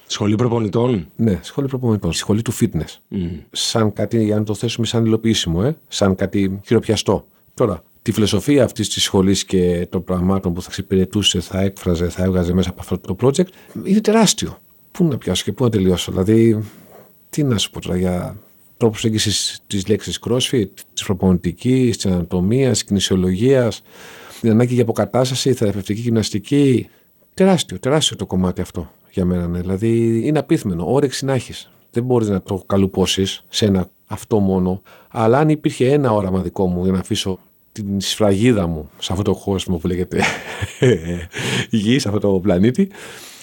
Σχολή 0.07 0.35
προπονητών; 0.35 1.07
Ναι, 1.17 1.39
σχολή 1.43 1.69
προπονητών, 1.69 2.13
σχολή 2.13 2.43
του 2.43 2.53
fitness. 2.53 2.97
Μμ. 3.09 3.27
Σαν 3.51 3.93
κάτι, 3.93 4.33
αν 4.33 4.45
το 4.45 4.55
θέσουμε 4.55 4.87
σαν 4.87 5.05
υλοποιήσιμο, 5.05 5.61
ε, 5.65 5.77
σαν 5.89 6.15
κάτι 6.15 6.61
χειροπιαστό. 6.67 7.27
Τώρα, 7.55 7.85
τη 8.03 8.13
φιλοσοφία 8.13 8.65
αυτής 8.65 8.89
της 8.89 9.03
σχολής 9.03 9.45
και 9.45 9.87
των 9.91 10.05
πραγμάτων 10.05 10.55
που 10.55 10.61
θα 10.63 10.67
εξυπηρετούσε, 10.69 11.41
θα 11.41 11.61
έκφραζε, 11.61 12.09
θα 12.09 12.23
έβγαζε 12.23 12.53
μέσα 12.53 12.71
από 12.71 12.81
αυτό 12.81 12.99
το 12.99 13.17
project, 13.21 13.49
είναι 13.85 14.01
τεράστιο. 14.01 14.59
Πού 14.93 15.05
να 15.05 15.19
πιάσω 15.19 15.45
και 15.45 15.53
πού 15.53 15.65
να 15.65 15.71
τελειώσω. 15.71 16.11
Δηλαδή, 16.11 16.65
τι 17.31 17.43
να 17.43 17.59
σου 17.59 17.71
πω 17.71 17.81
τώρα 17.81 17.97
για 17.97 18.37
τρόπο 18.77 18.93
προσέγγιση 18.93 19.61
της 19.67 19.87
λέξης 19.87 20.19
CrossFit, 20.27 20.69
της 20.93 21.05
προπονητικής, 21.05 21.97
της 21.97 22.07
ανατομίας, 22.07 22.73
της 22.73 22.85
κινησιολογίας, 22.85 23.83
την 24.41 24.51
ανάγκη 24.51 24.75
για 24.75 24.83
αποκατάσταση, 24.83 25.53
θεραπευτική 25.53 26.01
γυμναστική. 26.01 26.89
Τεράστιο, 27.35 27.79
τεράστιο 27.79 28.17
το 28.17 28.27
κομμάτι 28.27 28.61
αυτό 28.61 28.93
για 29.11 29.25
μένα. 29.25 29.47
Ναι. 29.47 29.61
Δηλαδή 29.61 30.21
είναι 30.27 30.39
απίθμενο. 30.39 30.93
Όρεξη 30.93 31.25
να 31.25 31.33
έχεις. 31.33 31.71
Δεν 31.91 32.05
μπορείς 32.05 32.29
να 32.29 32.43
το 32.43 32.63
καλουπώσεις 32.67 33.45
σε 33.49 33.65
ένα 33.65 33.89
αυτό 34.07 34.39
μόνο. 34.39 34.83
Αλλά 35.09 35.39
αν 35.39 35.49
υπήρχε 35.49 35.93
ένα 35.93 36.13
όραμα 36.13 36.41
δικό 36.41 36.67
μου 36.67 36.83
για 36.83 36.93
να 36.93 36.99
αφήσω 36.99 37.39
την 37.73 38.01
σφραγίδα 38.01 38.67
μου 38.67 38.91
σε 38.99 39.13
αυτό 39.13 39.25
το 39.25 39.35
κόσμο 39.35 39.77
που 39.77 39.87
λέγεται 39.87 40.23
γη, 41.71 41.99
σε 41.99 42.09
αυτό 42.09 42.21
το 42.21 42.41
πλανήτη, 42.41 42.91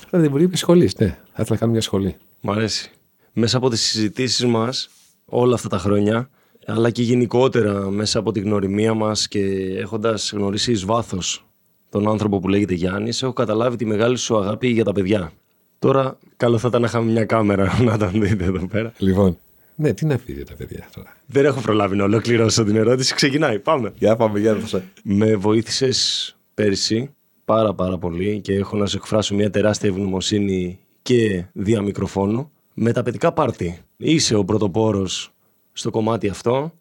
θα 0.10 0.20
δημιουργεί 0.20 0.48
μια 0.48 0.58
σχολή. 0.58 0.92
Ναι, 0.98 1.08
θα 1.08 1.16
ήθελα 1.32 1.48
να 1.50 1.56
κάνω 1.58 1.72
μια 1.72 1.82
σχολή. 1.82 2.16
Μ' 2.42 2.52
αρέσει. 2.52 2.92
Μέσα 3.34 3.58
από 3.58 3.70
τις 3.70 3.82
συζητήσεις 3.82 4.46
μας 4.46 4.90
όλα 5.26 5.56
αυτά 5.56 5.70
τα 5.70 5.78
χρόνια, 5.78 6.30
αλλά 6.68 6.90
και 6.90 7.02
γενικότερα 7.02 7.90
μέσα 7.90 8.20
από 8.20 8.32
τη 8.32 8.40
γνωριμία 8.40 8.94
μας 8.94 9.28
και 9.28 9.42
έχοντας 9.78 10.32
γνωρίσει 10.36 10.72
εις 10.72 10.86
βάθος 10.86 11.48
τον 11.90 12.10
άνθρωπο 12.10 12.40
που 12.40 12.48
λέγεται 12.48 12.74
Γιάννης, 12.74 13.24
έχω 13.24 13.34
καταλάβει 13.34 13.76
τη 13.78 13.86
μεγάλη 13.86 14.18
σου 14.18 14.38
αγάπη 14.38 14.68
για 14.68 14.84
τα 14.84 14.92
παιδιά. 14.92 15.32
Τώρα, 15.80 16.18
καλό 16.38 16.58
θα 16.58 16.68
ήταν 16.68 16.82
να 16.82 16.88
είχαμε 16.88 17.12
μια 17.12 17.26
κάμερα 17.26 17.78
να 17.84 17.98
τον 17.98 18.12
δείτε 18.22 18.44
εδώ 18.44 18.68
πέρα. 18.68 18.94
Λοιπόν, 18.98 19.38
ναι, 19.76 19.94
τι 19.94 20.06
να 20.06 20.18
πει 20.18 20.34
για 20.34 20.46
τα 20.46 20.54
παιδιά 20.54 20.88
τώρα. 20.96 21.16
Δεν 21.26 21.46
έχω 21.46 21.62
προλάβει 21.62 21.96
να 21.96 22.04
ολοκληρώσω 22.04 22.64
την 22.64 22.76
ερώτηση. 22.76 23.16
Ξεκινάει, 23.16 23.60
πάμε. 23.60 23.94
Για 23.98 24.16
πάμε, 24.16 24.40
για 24.40 24.54
να 24.54 24.82
Με 25.04 25.36
βοήθησες 25.36 26.36
πέρσι 26.54 27.10
πάρα 27.46 27.74
πάρα 27.74 27.98
πολύ 27.98 28.40
και 28.40 28.54
έχω 28.54 28.78
να 28.78 28.86
σου 28.86 28.98
εκφράσω 28.98 29.36
μια 29.36 29.50
τεράστια 29.50 29.90
ευγνωμοσύνη 29.90 30.80
και 31.02 31.46
δια 31.54 31.82
μικροφώνου. 31.82 32.52
Με 32.74 32.92
τα 32.92 33.04
παιδικά 33.04 33.32
πάρτι. 33.32 33.80
Είσαι 33.98 34.36
ο 34.36 34.44
πρωτοπόρος 34.44 35.32
στο 35.78 35.90
κομμάτι 35.90 36.30
αυτό. 36.30 36.74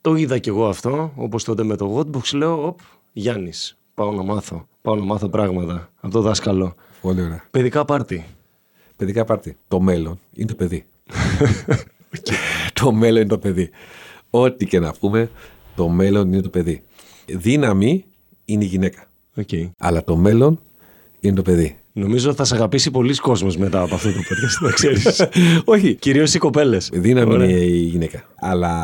Το 0.00 0.14
είδα 0.14 0.38
κι 0.38 0.48
εγώ 0.48 0.68
αυτό, 0.68 1.12
όπως 1.16 1.44
τότε 1.44 1.62
με 1.62 1.76
το 1.76 1.96
Wordbox 1.96 2.34
λέω, 2.34 2.66
οπ, 2.66 2.78
Γιάννης, 3.12 3.76
πάω 3.94 4.12
να 4.12 4.22
μάθω. 4.22 4.66
Πάω 4.82 4.96
να 4.96 5.04
μάθω 5.04 5.28
πράγματα 5.28 5.90
από 6.00 6.12
το 6.12 6.20
δάσκαλο. 6.20 6.74
Πολύ 7.00 7.22
ωραία. 7.22 7.44
Παιδικά 7.50 7.84
πάρτι. 7.84 8.26
Παιδικά 8.96 9.24
πάρτι. 9.24 9.56
Το 9.68 9.80
μέλλον 9.80 10.18
είναι 10.32 10.46
το 10.46 10.54
παιδί. 10.54 10.84
το 12.80 12.92
μέλλον 12.92 13.20
είναι 13.20 13.30
το 13.30 13.38
παιδί. 13.38 13.70
Ό,τι 14.30 14.66
και 14.66 14.80
να 14.80 14.92
πούμε, 14.92 15.30
το 15.76 15.88
μέλλον 15.88 16.32
είναι 16.32 16.42
το 16.42 16.48
παιδί. 16.48 16.82
Δύναμη 17.26 18.04
είναι 18.44 18.64
η 18.64 18.66
γυναίκα. 18.66 19.06
Οκ. 19.36 19.48
Αλλά 19.78 20.04
το 20.04 20.16
μέλλον 20.16 20.60
είναι 21.20 21.34
το 21.34 21.42
παιδί. 21.42 21.78
Νομίζω 21.92 22.34
θα 22.34 22.44
σε 22.44 22.54
αγαπήσει 22.54 22.90
πολύς 22.90 23.14
κόσμος 23.14 23.56
μετά 23.56 23.80
από 23.80 23.94
αυτό 23.94 24.12
το 24.12 24.18
podcast, 24.18 24.64
να 24.64 24.70
ξέρεις. 24.70 25.26
Όχι. 25.64 25.94
Κυρίως 25.94 26.34
οι 26.34 26.38
κοπέλες. 26.38 26.90
Δύναμη 26.92 27.32
Ωραία. 27.32 27.48
είναι 27.48 27.60
η 27.60 27.76
γυναίκα. 27.76 28.24
Αλλά 28.34 28.74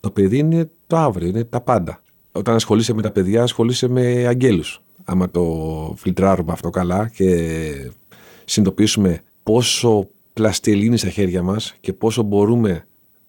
το 0.00 0.10
παιδί 0.10 0.38
είναι 0.38 0.70
το 0.86 0.96
αύριο, 0.96 1.28
είναι 1.28 1.44
τα 1.44 1.60
πάντα. 1.60 2.02
Όταν 2.32 2.54
ασχολείσαι 2.54 2.94
με 2.94 3.02
τα 3.02 3.10
παιδιά, 3.10 3.42
ασχολείσαι 3.42 3.88
με 3.88 4.26
αγγέλους. 4.26 4.80
Άμα 5.04 5.30
το 5.30 5.44
φιλτράρουμε 5.98 6.52
αυτό 6.52 6.70
καλά 6.70 7.08
και 7.08 7.26
συνειδητοποιήσουμε 8.44 9.20
πόσο 9.42 10.08
πλαστελίνη 10.32 10.96
στα 10.96 11.08
χέρια 11.08 11.42
μας 11.42 11.74
και 11.80 11.92
πόσο 11.92 12.22
μπορούμε 12.22 12.86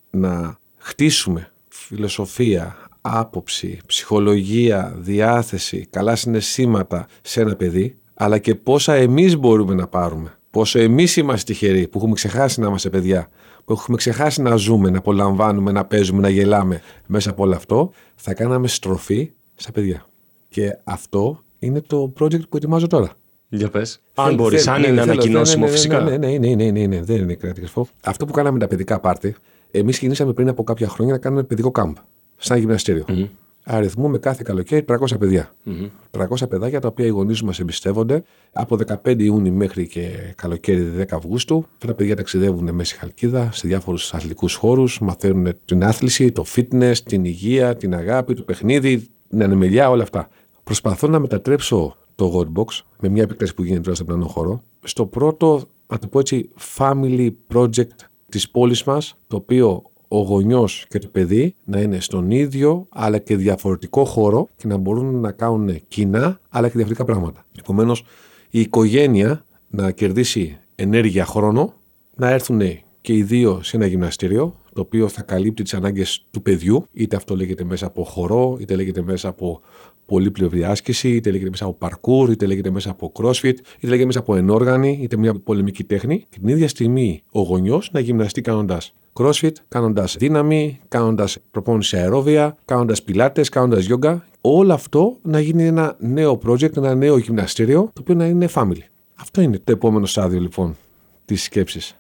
να 0.09 0.59
χτίσουμε 0.77 1.51
φιλοσοφία, 1.67 2.75
άποψη, 3.01 3.79
ψυχολογία, 3.85 4.95
διάθεση, 4.97 5.87
καλά 5.89 6.15
συναισθήματα 6.15 7.07
σε 7.21 7.41
ένα 7.41 7.55
παιδί, 7.55 7.95
αλλά 8.15 8.37
και 8.37 8.55
πόσα 8.55 8.93
εμείς 8.93 9.37
μπορούμε 9.37 9.73
να 9.73 9.87
πάρουμε. 9.87 10.37
Πόσο 10.51 10.79
εμείς 10.79 11.15
είμαστε 11.17 11.53
τυχεροί 11.53 11.87
που 11.87 11.97
έχουμε 11.97 12.13
ξεχάσει 12.13 12.59
να 12.59 12.67
είμαστε 12.67 12.89
παιδιά, 12.89 13.27
που 13.65 13.73
έχουμε 13.73 13.97
ξεχάσει 13.97 14.41
να 14.41 14.55
ζούμε, 14.55 14.89
να 14.89 14.97
απολαμβάνουμε, 14.97 15.71
να 15.71 15.85
παίζουμε, 15.85 16.21
να 16.21 16.29
γελάμε 16.29 16.81
μέσα 17.05 17.29
από 17.29 17.43
όλο 17.43 17.55
αυτό, 17.55 17.91
θα 18.15 18.33
κάναμε 18.33 18.67
στροφή 18.67 19.31
στα 19.55 19.71
παιδιά. 19.71 20.05
Και 20.49 20.77
αυτό 20.83 21.43
είναι 21.59 21.81
το 21.81 22.13
project 22.19 22.49
που 22.49 22.57
ετοιμάζω 22.57 22.87
τώρα. 22.87 23.11
Για 23.49 23.69
πες. 23.69 23.99
Αν 24.13 24.25
Θέλω- 24.25 24.37
μπορείς, 24.37 24.63
θέλω- 24.63 24.75
αν 24.75 24.81
ναι, 24.81 24.87
είναι 24.87 24.99
θέλω- 24.99 25.11
ανακοινώσιμο 25.11 25.65
ναι, 25.65 25.71
ναι, 25.71 25.71
ναι, 25.71 25.77
φυσικά. 25.77 25.99
Ναι, 26.01 26.17
ναι, 26.17 26.37
ναι, 26.37 26.55
ναι, 26.55 26.71
ναι, 26.71 26.85
ναι, 26.85 27.01
δεν 27.03 27.15
είναι 27.21 27.33
κρατικό. 27.33 27.87
Αυτό 28.03 28.25
που 28.25 28.31
κάναμε 28.31 28.59
τα 28.59 28.67
παιδικά 28.67 28.99
πάρτι, 28.99 29.35
εμείς 29.71 29.93
ξεκινήσαμε 29.95 30.33
πριν 30.33 30.47
από 30.47 30.63
κάποια 30.63 30.87
χρόνια 30.87 31.13
να 31.13 31.19
κάνουμε 31.19 31.43
παιδικό 31.43 31.71
κάμπ. 31.71 31.95
Σαν 32.37 32.57
γυμναστήριο. 32.59 33.05
Αριθμούμε 33.67 34.17
κάθε 34.17 34.41
καλοκαίρι 34.45 34.85
300 34.87 34.95
παιδιά. 35.19 35.55
300 36.11 36.49
παιδάκια 36.49 36.79
τα 36.79 36.87
οποία 36.87 37.05
οι 37.05 37.09
γονείς 37.09 37.41
μας 37.41 37.59
εμπιστεύονται. 37.59 38.23
Από 38.53 38.77
15 39.03 39.19
Ιούνιου 39.19 39.53
μέχρι 39.53 39.87
και 39.87 40.33
καλοκαίρι 40.35 40.91
10 40.97 41.03
Αυγούστου. 41.11 41.65
Αυτά 41.73 41.87
τα 41.87 41.93
παιδιά 41.93 42.15
ταξιδεύουν 42.15 42.73
μέσα 42.73 42.89
στη 42.89 42.99
Χαλκίδα, 42.99 43.49
σε 43.51 43.67
διάφορους 43.67 44.13
αθλητικούς 44.13 44.55
χώρους. 44.55 44.99
Μαθαίνουν 44.99 45.53
την 45.65 45.83
άθληση, 45.83 46.31
το 46.31 46.45
fitness, 46.55 46.97
την 47.05 47.25
υγεία, 47.25 47.75
την 47.75 47.95
αγάπη, 47.95 48.33
το 48.33 48.41
παιχνίδι, 48.41 49.07
την 49.29 49.43
ανεμελιά, 49.43 49.89
όλα 49.89 50.03
αυτά. 50.03 50.29
Προσπαθώ 50.63 51.07
να 51.07 51.19
μετατρέψω 51.19 51.95
το 52.15 52.31
Godbox 52.35 52.83
με 52.99 53.09
μια 53.09 53.23
επίκταση 53.23 53.53
που 53.53 53.63
γίνεται 53.63 53.81
τώρα 53.81 53.95
στον 53.95 54.07
πλανό 54.07 54.25
χώρο 54.25 54.63
στο 54.83 55.05
πρώτο, 55.05 55.61
να 55.87 55.99
το 55.99 56.07
πω 56.07 56.19
έτσι, 56.19 56.49
family 56.77 57.31
project 57.53 57.97
της 58.29 58.49
πόλης 58.49 58.83
μας, 58.83 59.17
το 59.27 59.35
οποίο 59.35 59.83
ο 60.19 60.21
γονιός 60.21 60.85
και 60.89 60.99
το 60.99 61.07
παιδί 61.07 61.55
να 61.63 61.81
είναι 61.81 61.99
στον 61.99 62.31
ίδιο 62.31 62.87
αλλά 62.89 63.17
και 63.17 63.35
διαφορετικό 63.35 64.05
χώρο 64.05 64.47
και 64.55 64.67
να 64.67 64.77
μπορούν 64.77 65.19
να 65.19 65.31
κάνουν 65.31 65.81
κοινά 65.87 66.39
αλλά 66.49 66.67
και 66.67 66.73
διαφορετικά 66.73 67.05
πράγματα. 67.05 67.45
Επομένως, 67.59 68.03
η 68.49 68.59
οικογένεια 68.59 69.45
να 69.69 69.91
κερδίσει 69.91 70.57
ενέργεια 70.75 71.25
χρόνο, 71.25 71.73
να 72.15 72.29
έρθουν 72.29 72.61
και 73.01 73.13
οι 73.13 73.23
δύο 73.23 73.59
σε 73.63 73.77
ένα 73.77 73.85
γυμναστήριο, 73.85 74.55
το 74.73 74.81
οποίο 74.81 75.07
θα 75.07 75.21
καλύπτει 75.21 75.63
τις 75.63 75.73
ανάγκες 75.73 76.25
του 76.31 76.41
παιδιού, 76.41 76.85
είτε 76.93 77.15
αυτό 77.15 77.35
λέγεται 77.35 77.63
μέσα 77.63 77.85
από 77.85 78.03
χορό, 78.03 78.57
είτε 78.59 78.75
λέγεται 78.75 79.01
μέσα 79.01 79.27
από 79.27 79.61
πολύπλευρη 80.05 80.63
άσκηση, 80.63 81.09
είτε 81.09 81.31
λέγεται 81.31 81.49
μέσα 81.49 81.65
από 81.65 81.77
parkour, 81.87 82.29
είτε 82.31 82.45
λέγεται 82.45 82.69
μέσα 82.69 82.89
από 82.89 83.11
crossfit, 83.15 83.55
είτε 83.77 83.87
λέγεται 83.87 84.05
μέσα 84.05 84.19
από 84.19 84.35
ενόργανη, 84.35 84.99
είτε 85.01 85.17
μια 85.17 85.33
πολεμική 85.33 85.83
τέχνη. 85.83 86.25
Και 86.29 86.39
την 86.39 86.47
ίδια 86.47 86.67
στιγμή 86.67 87.21
ο 87.31 87.41
γονιός 87.41 87.89
να 87.91 87.99
γυμναστεί 87.99 88.41
κάνοντας 88.41 88.93
crossfit, 89.19 89.51
κάνοντας 89.67 90.15
δύναμη, 90.19 90.79
κάνοντας 90.87 91.37
προπόνηση 91.51 91.97
αερόβια, 91.97 92.57
κάνοντας 92.65 93.03
πιλάτες, 93.03 93.49
κάνοντας 93.49 93.87
yoga. 93.89 94.17
Όλο 94.41 94.73
αυτό 94.73 95.17
να 95.21 95.39
γίνει 95.39 95.65
ένα 95.65 95.95
νέο 95.99 96.39
project, 96.45 96.77
ένα 96.77 96.95
νέο 96.95 97.17
γυμναστήριο, 97.17 97.81
το 97.93 98.01
οποίο 98.01 98.15
να 98.15 98.25
είναι 98.25 98.49
family. 98.53 98.81
Αυτό 99.15 99.41
είναι 99.41 99.59
το 99.63 99.71
επόμενο 99.71 100.05
στάδιο 100.05 100.39
λοιπόν 100.39 100.75
της 101.25 101.43
σκέψης. 101.43 101.95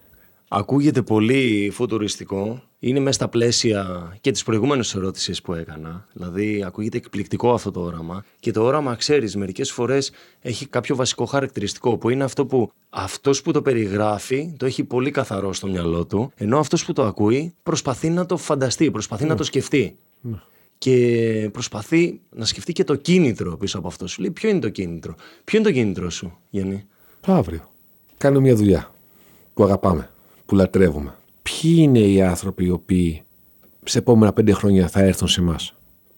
Ακούγεται 0.47 1.01
πολύ 1.01 1.69
φουτουριστικό. 1.73 2.61
Είναι 2.89 2.99
μέσα 2.99 3.11
στα 3.11 3.27
πλαίσια 3.27 4.13
και 4.21 4.31
τη 4.31 4.41
προηγούμενη 4.45 4.87
ερώτηση 4.95 5.41
που 5.43 5.53
έκανα. 5.53 6.07
Δηλαδή, 6.13 6.63
ακούγεται 6.65 6.97
εκπληκτικό 6.97 7.53
αυτό 7.53 7.71
το 7.71 7.79
όραμα. 7.79 8.23
Και 8.39 8.51
το 8.51 8.63
όραμα, 8.63 8.95
ξέρεις, 8.95 9.35
μερικές 9.35 9.71
φορές 9.71 10.11
έχει 10.41 10.65
κάποιο 10.67 10.95
βασικό 10.95 11.25
χαρακτηριστικό 11.25 11.97
που 11.97 12.09
είναι 12.09 12.23
αυτό 12.23 12.45
που 12.45 12.71
αυτός 12.89 13.41
που 13.41 13.51
το 13.51 13.61
περιγράφει 13.61 14.53
το 14.57 14.65
έχει 14.65 14.83
πολύ 14.83 15.11
καθαρό 15.11 15.53
στο 15.53 15.67
μυαλό 15.67 16.05
του, 16.05 16.31
ενώ 16.35 16.59
αυτός 16.59 16.85
που 16.85 16.93
το 16.93 17.03
ακούει 17.05 17.53
προσπαθεί 17.63 18.09
να 18.09 18.25
το 18.25 18.37
φανταστεί, 18.37 18.91
προσπαθεί 18.91 19.23
να 19.23 19.29
Ναι. 19.29 19.35
το 19.35 19.43
σκεφτεί. 19.43 19.97
Και 20.77 21.49
προσπαθεί 21.51 22.19
να 22.29 22.45
σκεφτεί 22.45 22.73
και 22.73 22.83
το 22.83 22.95
κίνητρο 22.95 23.57
πίσω 23.57 23.77
από 23.77 23.87
αυτό. 23.87 24.07
Σου 24.07 24.21
λέει, 24.21 24.31
Ποιο 24.31 24.49
είναι 24.49 24.59
το 24.59 24.69
κίνητρο, 24.69 25.15
Ποιο 25.43 25.59
είναι 25.59 25.67
το 25.67 25.73
κίνητρο 25.73 26.09
σου, 26.09 26.37
Γιάννη; 26.49 26.85
Το 27.21 27.33
αύριο. 27.33 27.69
Κάνω 28.17 28.39
μια 28.39 28.55
δουλειά 28.55 28.93
που 29.53 29.63
αγαπάμε, 29.63 30.09
που 30.45 30.55
λατρεύουμε. 30.55 31.13
Ποιοι 31.49 31.75
είναι 31.77 31.99
οι 31.99 32.21
άνθρωποι 32.21 32.65
οι 32.65 32.69
οποίοι 32.69 33.21
σε 33.83 33.97
επόμενα 33.97 34.33
πέντε 34.33 34.53
χρόνια 34.53 34.87
θα 34.87 34.99
έρθουν 34.99 35.27
σε 35.27 35.41
εμάς; 35.41 35.75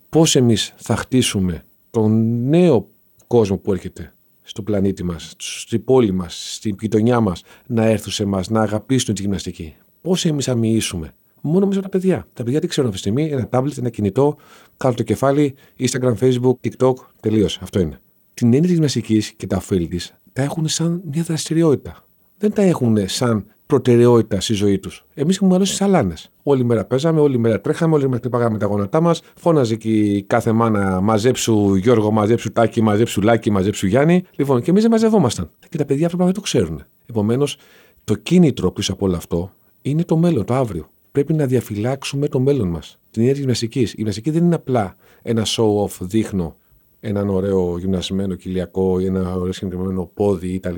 Πώς 0.09 0.35
εμείς 0.35 0.73
θα 0.77 0.95
χτίσουμε 0.95 1.63
τον 1.89 2.39
νέο 2.49 2.87
κόσμο 3.27 3.57
που 3.57 3.71
έρχεται 3.71 4.13
στο 4.41 4.61
πλανήτη 4.61 5.03
μας, 5.03 5.33
στην 5.37 5.83
πόλη 5.83 6.11
μας, 6.11 6.53
στην 6.53 6.75
γειτονιά 6.79 7.19
μας, 7.19 7.43
να 7.65 7.85
έρθουν 7.85 8.11
σε 8.11 8.23
εμάς, 8.23 8.49
να 8.49 8.61
αγαπήσουν 8.61 9.13
τη 9.13 9.21
γυμναστική; 9.21 9.75
Πώς 10.01 10.25
εμείς 10.25 10.45
θα 10.45 10.55
μοιήσουμε; 10.55 11.13
Μόνο 11.41 11.65
μέσα 11.65 11.79
από 11.79 11.89
τα 11.89 11.97
παιδιά. 11.97 12.27
Τα 12.33 12.43
παιδιά 12.43 12.59
τι 12.59 12.67
ξέρουν 12.67 12.89
αυτή 12.89 13.01
τη 13.01 13.09
στιγμή, 13.09 13.31
ένα 13.31 13.47
τάμπλετ, 13.47 13.77
ένα 13.77 13.89
κινητό, 13.89 14.35
κάτω 14.77 14.95
το 14.95 15.03
κεφάλι, 15.03 15.55
Instagram, 15.79 16.13
Facebook, 16.19 16.55
TikTok, 16.61 16.93
τελείωσε. 17.19 17.59
Αυτό 17.61 17.79
είναι. 17.79 17.99
Την 18.33 18.47
έννοια 18.47 18.61
της 18.61 18.71
γυμναστικής 18.71 19.31
και 19.31 19.47
τα 19.47 19.57
ωφέλη 19.57 19.87
της 19.87 20.13
τα 20.33 20.41
έχουν 20.41 20.67
σαν 20.67 21.01
μια 21.11 21.23
δραστηριότητα. 21.23 22.05
Δεν 22.37 22.53
τα 22.53 22.61
έχουν 22.61 22.97
σαν 23.07 23.45
προτεραιότητας 23.67 24.43
στη 24.43 24.53
ζωή 24.53 24.79
τους. 24.79 25.05
Εμείς 25.13 25.35
έχουμε 25.35 25.49
μεγαλώσει 25.49 25.75
σαλάνες. 25.75 26.31
Όλη 26.43 26.63
μέρα 26.63 26.85
παίζαμε, 26.85 27.19
όλη 27.19 27.37
μέρα 27.37 27.61
τρέχαμε, 27.61 27.95
όλη 27.95 28.05
μέρα 28.05 28.17
χτυπάγαμε 28.17 28.57
τα 28.57 28.65
γόνατά 28.65 29.01
μας. 29.01 29.21
Φώναζε 29.35 29.75
και 29.75 29.89
η 29.89 30.23
κάθε 30.23 30.51
μάνα 30.51 31.01
μαζέψου 31.01 31.75
Γιώργο, 31.75 32.11
μαζέψου 32.11 32.51
Τάκη, 32.51 32.81
μαζέψου 32.81 33.21
Λάκη, 33.21 33.51
μαζέψου 33.51 33.87
Γιάννη. 33.87 34.23
Λοιπόν, 34.35 34.61
και 34.61 34.69
εμείς 34.69 34.81
δεν 34.81 34.91
μαζευόμασταν. 34.91 35.49
Και 35.69 35.77
τα 35.77 35.85
παιδιά 35.85 36.05
αυτά 36.05 36.25
δεν 36.25 36.33
το 36.33 36.41
ξέρουν. 36.41 36.83
Επομένως, 37.09 37.57
το 38.03 38.15
κίνητρο 38.15 38.71
πίσω 38.71 38.93
από 38.93 39.05
όλο 39.05 39.15
αυτό 39.15 39.51
είναι 39.81 40.03
το 40.03 40.17
μέλλον, 40.17 40.45
το 40.45 40.53
αύριο. 40.53 40.89
Πρέπει 41.11 41.33
να 41.33 41.45
διαφυλάξουμε 41.45 42.27
το 42.27 42.39
μέλλον 42.39 42.67
μας. 42.67 42.99
Την 43.11 43.21
έννοια 43.21 43.31
της 43.31 43.39
γυμναστική. 43.39 43.79
Η 43.79 43.93
γυμναστική 43.95 44.29
δεν 44.31 44.43
είναι 44.43 44.55
απλά 44.55 44.95
ένα 45.21 45.45
show-off, 45.45 45.97
δείχνω 45.99 46.55
έναν 46.99 47.29
ωραίο 47.29 47.77
γυμνασμένο 47.77 48.35
κοιλιακό 48.35 48.99
ή 48.99 49.05
ένα 49.05 49.35
ωραίο 49.35 49.53
συγκεκριμένο 49.53 50.09
πόδι 50.13 50.59
κτλ. 50.59 50.75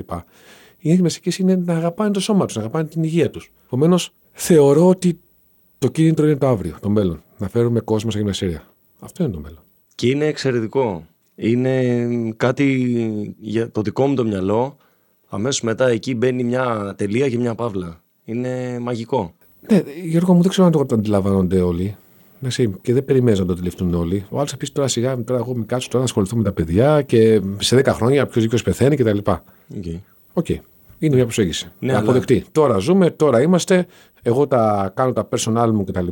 Η 0.82 0.88
έννοια 0.88 0.94
γυμναστική 0.94 1.42
είναι 1.42 1.56
να 1.64 1.74
αγαπάνε 1.74 2.10
το 2.10 2.20
σώμα 2.20 2.46
τους, 2.46 2.54
να 2.54 2.60
αγαπάνε 2.60 2.84
την 2.84 3.02
υγεία 3.02 3.30
τους. 3.30 3.52
Επομένως, 3.66 4.12
θεωρώ 4.32 4.88
ότι 4.88 5.18
το 5.78 5.88
κίνητρο 5.88 6.26
είναι 6.26 6.36
το 6.36 6.46
αύριο, 6.46 6.76
το 6.80 6.88
μέλλον. 6.88 7.22
Να 7.38 7.48
φέρουμε 7.48 7.80
κόσμο 7.80 8.10
σε 8.10 8.18
γυμναστήρια. 8.18 8.62
Αυτό 8.98 9.22
είναι 9.22 9.32
το 9.32 9.40
μέλλον. 9.40 9.58
Και 9.94 10.08
είναι 10.08 10.26
εξαιρετικό. 10.26 11.06
Είναι 11.34 11.98
κάτι 12.36 12.64
για 13.40 13.70
το 13.70 13.82
δικό 13.82 14.06
μου 14.06 14.14
το 14.14 14.24
μυαλό. 14.24 14.76
Αμέσως 15.28 15.62
μετά 15.62 15.88
εκεί 15.88 16.14
μπαίνει 16.14 16.44
μια 16.44 16.94
τελεία 16.96 17.28
και 17.28 17.38
μια 17.38 17.54
παύλα. 17.54 18.00
Είναι 18.24 18.78
μαγικό. 18.78 19.34
Ναι, 19.70 19.82
Γιώργο 20.04 20.34
μου, 20.34 20.40
δεν 20.40 20.50
ξέρω 20.50 20.66
αν 20.66 20.72
το 20.72 20.94
αντιλαμβάνονται 20.94 21.60
όλοι. 21.60 21.96
Εντάξει, 22.38 22.74
και 22.82 22.92
δεν 22.92 23.04
περιμένεις 23.04 23.38
να 23.38 23.46
το 23.46 23.52
αντιληφθούν 23.52 23.94
όλοι. 23.94 24.24
Ο 24.30 24.36
άλλος 24.38 24.50
θα 24.50 24.56
πεις 24.56 24.72
τώρα 24.72 24.88
σιγά, 24.88 25.24
τώρα 25.24 25.40
εγώ 25.40 25.54
με 25.54 25.64
κάτσω 25.64 25.86
τώρα 25.86 25.98
να 25.98 26.04
ασχοληθώ 26.04 26.36
με 26.36 26.42
τα 26.42 26.52
παιδιά 26.52 27.02
και 27.02 27.40
σε 27.58 27.76
10 27.76 27.86
χρόνια 27.86 28.26
ποιος 28.26 28.44
ζει 28.44 28.51
ποιος 28.51 28.62
πεθαίνει 28.62 28.96
κτλ. 28.96 29.18
OK. 29.18 29.84
OK. 30.32 30.46
Είναι 31.02 31.14
μια 31.14 31.24
προσέγγιση. 31.24 31.70
Ναι, 31.78 31.92
αλλά- 31.92 32.00
Αποδεκτή. 32.00 32.44
Τώρα 32.52 32.78
ζούμε, 32.78 33.10
τώρα 33.10 33.40
είμαστε. 33.42 33.86
Εγώ 34.22 34.46
τα 34.46 34.92
κάνω 34.96 35.12
τα 35.12 35.28
personal 35.30 35.70
μου 35.72 35.84
κτλ. 35.84 36.06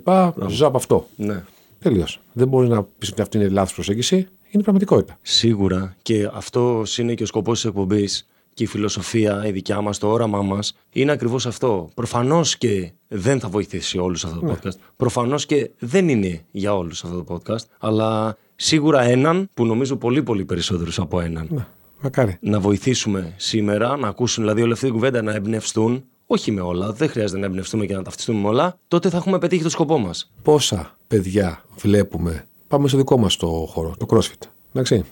Ζω 0.48 0.66
από 0.66 0.76
αυτό. 0.76 1.06
Ναι. 1.16 1.44
Τελείως. 1.78 2.20
Δεν 2.32 2.48
μπορείς 2.48 2.68
να 2.68 2.82
πεις 2.82 3.10
ότι 3.10 3.22
αυτή 3.22 3.36
είναι 3.38 3.48
λάθος 3.48 3.74
προσέγγιση. 3.74 4.16
Είναι 4.50 4.62
πραγματικότητα. 4.62 5.18
Σίγουρα 5.22 5.96
και 6.02 6.30
αυτό 6.32 6.82
είναι 6.98 7.14
και 7.14 7.22
ο 7.22 7.26
σκοπός 7.26 7.60
της 7.60 7.68
εκπομπής 7.68 8.26
και 8.54 8.62
η 8.62 8.66
φιλοσοφία 8.66 9.46
η 9.46 9.50
δικιά 9.50 9.80
μας, 9.80 9.98
το 9.98 10.08
όραμά 10.08 10.42
μας 10.42 10.76
είναι 10.92 11.12
ακριβώς 11.12 11.46
αυτό. 11.46 11.90
Προφανώς 11.94 12.56
και 12.58 12.92
δεν 13.08 13.40
θα 13.40 13.48
βοηθήσει 13.48 13.98
όλους 13.98 14.24
αυτό 14.24 14.40
το 14.40 14.52
podcast. 14.52 14.76
Προφανώς 14.96 15.46
και 15.46 15.70
δεν 15.78 16.08
είναι 16.08 16.44
για 16.50 16.74
όλους 16.76 17.04
αυτό 17.04 17.22
το 17.22 17.34
podcast. 17.46 17.64
Αλλά 17.78 18.36
σίγουρα 18.56 19.02
έναν 19.02 19.48
που 19.54 19.66
νομίζω 19.66 19.96
πολύ 19.96 20.22
πολύ 20.22 20.44
περισσότερους 20.44 20.98
από 20.98 21.20
έναν. 21.20 21.46
Ναι, 21.50 21.66
μακάρι. 22.00 22.36
να 22.40 22.60
βοηθήσουμε 22.60 23.34
σήμερα, 23.36 23.96
να 23.96 24.08
ακούσουν 24.08 24.42
δηλαδή 24.42 24.62
όλη 24.62 24.72
αυτή 24.72 24.84
την 24.84 24.94
κουβέντα, 24.94 25.22
να 25.22 25.32
εμπνευστούν. 25.34 26.04
Όχι 26.26 26.50
με 26.50 26.60
όλα, 26.60 26.92
δεν 26.92 27.08
χρειάζεται 27.08 27.40
να 27.40 27.46
εμπνευστούμε 27.46 27.86
και 27.86 27.94
να 27.94 28.02
ταυτιστούμε 28.02 28.40
με 28.40 28.48
όλα. 28.48 28.78
Τότε 28.88 29.08
θα 29.10 29.16
έχουμε 29.16 29.38
πετύχει 29.38 29.62
το 29.62 29.68
σκοπό 29.68 29.98
μας. 29.98 30.32
Πόσα 30.42 30.98
παιδιά 31.06 31.64
βλέπουμε. 31.76 32.46
Πάμε 32.68 32.88
στο 32.88 32.96
δικό 32.96 33.18
μας 33.18 33.36
το 33.36 33.46
χώρο, 33.46 33.94
το 33.98 34.06
CrossFit. 34.10 34.46
Εντάξει. 34.72 35.04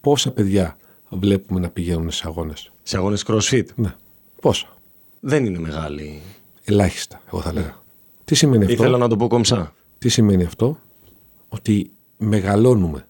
Πόσα 0.00 0.30
παιδιά 0.30 0.76
βλέπουμε 1.08 1.60
να 1.60 1.68
πηγαίνουν 1.68 2.10
σε 2.10 2.22
αγώνες; 2.26 2.70
Σε 2.82 2.96
αγώνες 2.96 3.24
CrossFit; 3.26 3.64
Ναι. 3.74 3.94
Πόσα; 4.40 4.76
Δεν 5.20 5.44
είναι 5.44 5.58
μεγάλη. 5.58 6.20
Ελάχιστα, 6.64 7.20
εγώ 7.32 7.40
θα 7.40 7.52
λέγα. 7.52 7.82
Τι 8.24 8.34
σημαίνει 8.34 8.64
αυτό; 8.64 8.76
Ήθελα 8.82 8.98
να 8.98 9.08
το 9.08 9.16
πω 9.16 9.26
κομψά. 9.26 9.74
Τι 9.98 10.08
σημαίνει 10.08 10.44
αυτό; 10.44 10.78
Ότι 11.48 11.90
μεγαλώνουμε. 12.16 13.06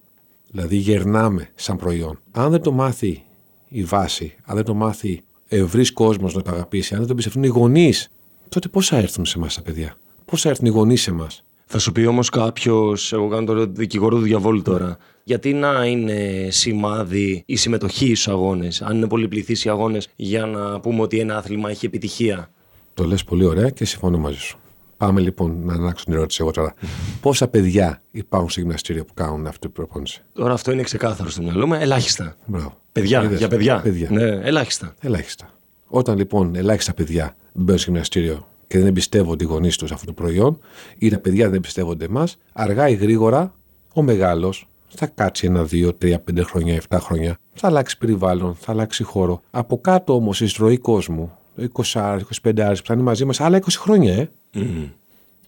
Δηλαδή 0.51 0.77
γερνάμε 0.77 1.49
σαν 1.55 1.77
προϊόν. 1.77 2.21
Αν 2.31 2.51
δεν 2.51 2.63
το 2.63 2.73
μάθει 2.73 3.23
η 3.69 3.85
βάση, 3.85 4.35
αν 4.45 4.57
δεν 4.57 4.65
το 4.65 4.75
μάθει 4.75 5.23
ευρύς 5.49 5.93
κόσμος 5.93 6.35
να 6.35 6.43
το 6.43 6.51
αγαπήσει, 6.51 6.93
αν 6.93 6.99
δεν 6.99 7.07
το 7.07 7.13
εμπιστευτούν 7.13 7.43
οι 7.43 7.47
γονείς, 7.47 8.09
τότε 8.49 8.69
πώ 8.69 8.81
θα 8.81 8.97
έρθουν 8.97 9.25
σε 9.25 9.39
εμάς 9.39 9.55
τα 9.55 9.63
παιδιά; 9.63 9.97
Πώ 10.25 10.37
θα 10.37 10.49
έρθουν 10.49 10.67
οι 10.67 10.71
γονείς 10.71 11.03
σε 11.03 11.11
εμάς; 11.11 11.45
Θα 11.67 11.79
σου 11.79 11.93
πει 11.93 12.07
όμως 12.07 12.29
κάποιος, 12.29 13.13
εγώ 13.13 13.29
κάνω 13.29 13.45
το 13.45 13.67
δικηγόρο 13.67 14.17
του 14.17 14.23
διαβόλου 14.23 14.63
τώρα, 14.63 14.97
γιατί 15.25 15.53
να 15.53 15.85
είναι 15.87 16.49
σημάδι 16.51 17.43
η 17.47 17.57
συμμετοχή 17.57 18.05
στους 18.05 18.29
αγώνες, 18.29 18.83
αν 18.83 18.97
είναι 18.97 19.07
πολυπληθείς 19.07 19.65
οι 19.65 19.69
αγώνες, 19.69 20.09
για 20.17 20.47
να 20.47 20.81
πούμε 20.81 21.03
ότι 21.03 21.19
ένα 21.19 21.37
άθλημα 21.37 21.71
έχει 21.71 21.87
επιτυχία; 21.87 22.51
Το 22.95 23.05
λες 23.05 23.25
πολύ 23.25 23.45
ωραία 23.45 23.71
και 23.71 23.85
συμφωνώ 23.85 24.19
μαζί 24.19 24.39
σου. 24.39 24.59
Πάμε 25.01 25.21
λοιπόν 25.21 25.61
να 25.65 25.73
αλλάξω 25.75 26.05
την 26.05 26.13
ερώτηση 26.15 26.39
εγώ 26.43 26.51
τώρα. 26.51 26.75
Πόσα 27.21 27.49
παιδιά 27.49 28.03
υπάρχουν 28.11 28.51
στο 28.51 28.61
γυμναστήριο 28.61 29.05
που 29.05 29.15
κάνουν 29.15 29.47
αυτή 29.47 29.59
την 29.59 29.73
προπόνηση; 29.73 30.23
Τώρα 30.33 30.53
αυτό 30.53 30.73
είναι 30.73 30.83
ξεκάθαρο 30.83 31.31
στο 31.31 31.43
μυαλό 31.43 31.67
μου. 31.67 31.75
Ελάχιστα. 31.75 32.37
Μπράβο. 32.47 32.77
Παιδιά, 32.93 33.23
Είδες, 33.23 33.39
για 33.39 33.49
παιδιά. 33.49 33.81
παιδιά. 33.81 34.09
Ναι, 34.11 34.23
ελάχιστα. 34.23 34.95
Ελάχιστα. 35.01 35.51
Όταν 35.87 36.17
λοιπόν 36.17 36.55
ελάχιστα 36.55 36.95
παιδιά 36.95 37.37
μπαίνουν 37.53 37.79
στο 37.79 37.91
γυμναστήριο 37.91 38.49
και 38.67 38.79
δεν 38.79 38.87
εμπιστεύονται 38.87 39.45
οι 39.45 39.47
γονείς 39.47 39.77
τους 39.77 39.93
αυτό 39.93 40.07
το 40.07 40.13
προϊόν, 40.13 40.59
ή 40.99 41.09
τα 41.11 41.19
παιδιά 41.19 41.47
δεν 41.47 41.55
εμπιστεύονται 41.55 42.05
εμάς, 42.05 42.39
αργά 42.53 42.89
ή 42.89 42.95
γρήγορα 42.95 43.55
ο 43.95 44.03
μεγάλος 44.03 44.69
θα 44.89 45.07
κάτσει 45.07 45.47
ένα, 45.47 45.65
δύο, 45.65 45.95
τρία, 45.95 46.21
πέντε 46.21 46.43
χρόνια, 46.43 46.75
εφτά 46.75 46.99
χρόνια, 47.01 47.39
θα 47.55 47.67
αλλάξει 47.67 47.99
περιβάλλον, 47.99 48.55
θα 48.55 48.73
αλλάξει 48.73 49.03
χώρο. 49.03 49.43
Από 49.51 49.81
κάτω 49.81 50.15
όμως 50.15 50.41
η 50.41 50.51
ροή 50.59 50.79
κόσμου, 50.79 51.33
20 51.59 52.19
25 52.43 52.61
άρες 52.61 52.81
που 52.81 52.87
θα 52.87 52.95
είναι 52.95 53.03
μαζί 53.03 53.25
μας 53.25 53.41
άλλα 53.41 53.59
20 53.59 53.63
χρόνια, 53.69 54.15
ε. 54.15 54.31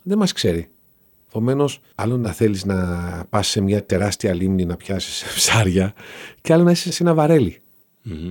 Δεν 0.02 0.18
μας 0.18 0.32
ξέρει. 0.32 0.68
Επομένως, 1.28 1.80
άλλο 1.94 2.16
να 2.16 2.32
θέλεις 2.32 2.64
να 2.64 2.76
πας 3.30 3.48
σε 3.48 3.60
μια 3.60 3.84
τεράστια 3.84 4.34
λίμνη 4.34 4.64
να 4.64 4.76
πιάσεις 4.76 5.24
ψάρια, 5.36 5.92
και 6.40 6.52
άλλο 6.52 6.62
να 6.62 6.70
είσαι 6.70 6.92
σε 6.92 7.02
ένα 7.02 7.14
βαρέλι. 7.14 7.60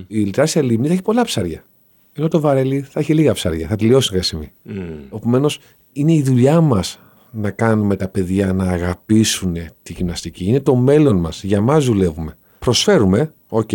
Η 0.06 0.30
τεράστια 0.30 0.62
λίμνη 0.62 0.86
θα 0.86 0.92
έχει 0.92 1.02
πολλά 1.02 1.24
ψάρια. 1.24 1.64
Ενώ 2.12 2.28
το 2.28 2.40
βαρέλι 2.40 2.80
θα 2.80 3.00
έχει 3.00 3.14
λίγα 3.14 3.32
ψάρια, 3.32 3.68
θα 3.68 3.76
τελειώσει 3.76 4.08
κάποια 4.08 4.22
στιγμή. 4.22 4.52
Επομένως, 5.14 5.58
είναι 5.92 6.12
η 6.12 6.22
δουλειά 6.22 6.60
μας 6.60 6.98
να 7.30 7.50
κάνουμε 7.50 7.96
τα 7.96 8.08
παιδιά 8.08 8.52
να 8.52 8.64
αγαπήσουν 8.64 9.56
τη 9.82 9.92
γυμναστική. 9.92 10.44
Είναι 10.44 10.60
το 10.60 10.74
μέλλον 10.74 11.16
μας. 11.16 11.42
Για 11.44 11.60
μας 11.60 11.84
δουλεύουμε. 11.84 12.36
Προσφέρουμε, 12.58 13.32
οκ, 13.48 13.70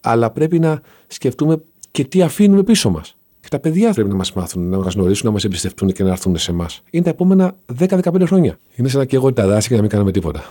αλλά 0.00 0.30
πρέπει 0.30 0.58
να 0.58 0.80
σκεφτούμε 1.06 1.62
και 1.90 2.04
τι 2.04 2.22
αφήνουμε 2.22 2.62
πίσω 2.62 2.90
μας. 2.90 3.16
Και 3.50 3.56
τα 3.56 3.62
παιδιά 3.62 3.92
πρέπει 3.92 4.08
να 4.08 4.14
μας 4.14 4.32
μάθουν, 4.32 4.68
να 4.68 4.78
μας 4.78 4.94
γνωρίσουν, 4.94 5.26
να 5.26 5.32
μας 5.32 5.44
εμπιστευτούν 5.44 5.92
και 5.92 6.02
να 6.02 6.10
έρθουν 6.10 6.38
σε 6.38 6.50
εμάς. 6.50 6.82
Είναι 6.90 7.04
τα 7.04 7.10
επόμενα 7.10 7.56
10-15 7.78 8.26
χρόνια. 8.26 8.58
Είναι 8.76 8.88
σαν 8.88 8.98
να 8.98 9.04
καίγονται 9.04 9.42
τα 9.42 9.48
δάση 9.48 9.68
και 9.68 9.74
να 9.74 9.80
μην 9.80 9.90
κάνουμε 9.90 10.12
τίποτα. 10.12 10.44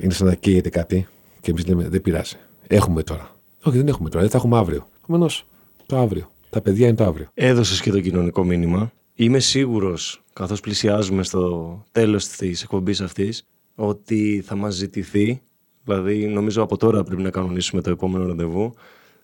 Είναι 0.00 0.12
σαν 0.12 0.26
να 0.26 0.34
καίγεται 0.34 0.68
κάτι 0.68 1.06
και 1.40 1.50
εμείς 1.50 1.66
λέμε 1.66 1.88
δεν 1.88 2.02
πειράζει. 2.02 2.36
Έχουμε 2.66 3.02
τώρα. 3.02 3.36
Όχι, 3.62 3.76
δεν 3.76 3.88
έχουμε 3.88 4.08
τώρα, 4.08 4.22
δεν 4.22 4.30
θα 4.30 4.36
έχουμε 4.36 4.56
αύριο. 4.56 4.88
Επομένως, 5.02 5.46
το 5.86 5.98
αύριο. 5.98 6.30
Τα 6.50 6.60
παιδιά 6.60 6.86
είναι 6.86 6.96
το 6.96 7.04
αύριο. 7.04 7.28
Έδωσες 7.34 7.80
και 7.80 7.90
το 7.90 8.00
κοινωνικό 8.00 8.44
μήνυμα. 8.44 8.92
Είμαι 9.14 9.38
σίγουρος, 9.38 10.22
καθώς 10.32 10.60
πλησιάζουμε 10.60 11.22
στο 11.22 11.84
τέλος 11.92 12.26
της 12.26 12.62
εκπομπής 12.62 13.00
αυτής, 13.00 13.46
ότι 13.74 14.42
θα 14.46 14.56
μας 14.56 14.74
ζητηθεί, 14.74 15.40
δηλαδή 15.84 16.26
νομίζω 16.26 16.62
από 16.62 16.76
τώρα 16.76 17.02
πρέπει 17.02 17.22
να 17.22 17.30
κανονίσουμε 17.30 17.82
το 17.82 17.90
επόμενο 17.90 18.26
ραντεβού, 18.26 18.74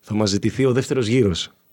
θα 0.00 0.14
μας 0.14 0.30
ζητηθεί 0.30 0.64
ο 0.64 0.72
δεύτερος 0.72 1.06
γύρος 1.06 1.52
Εντάξει. 1.54 1.63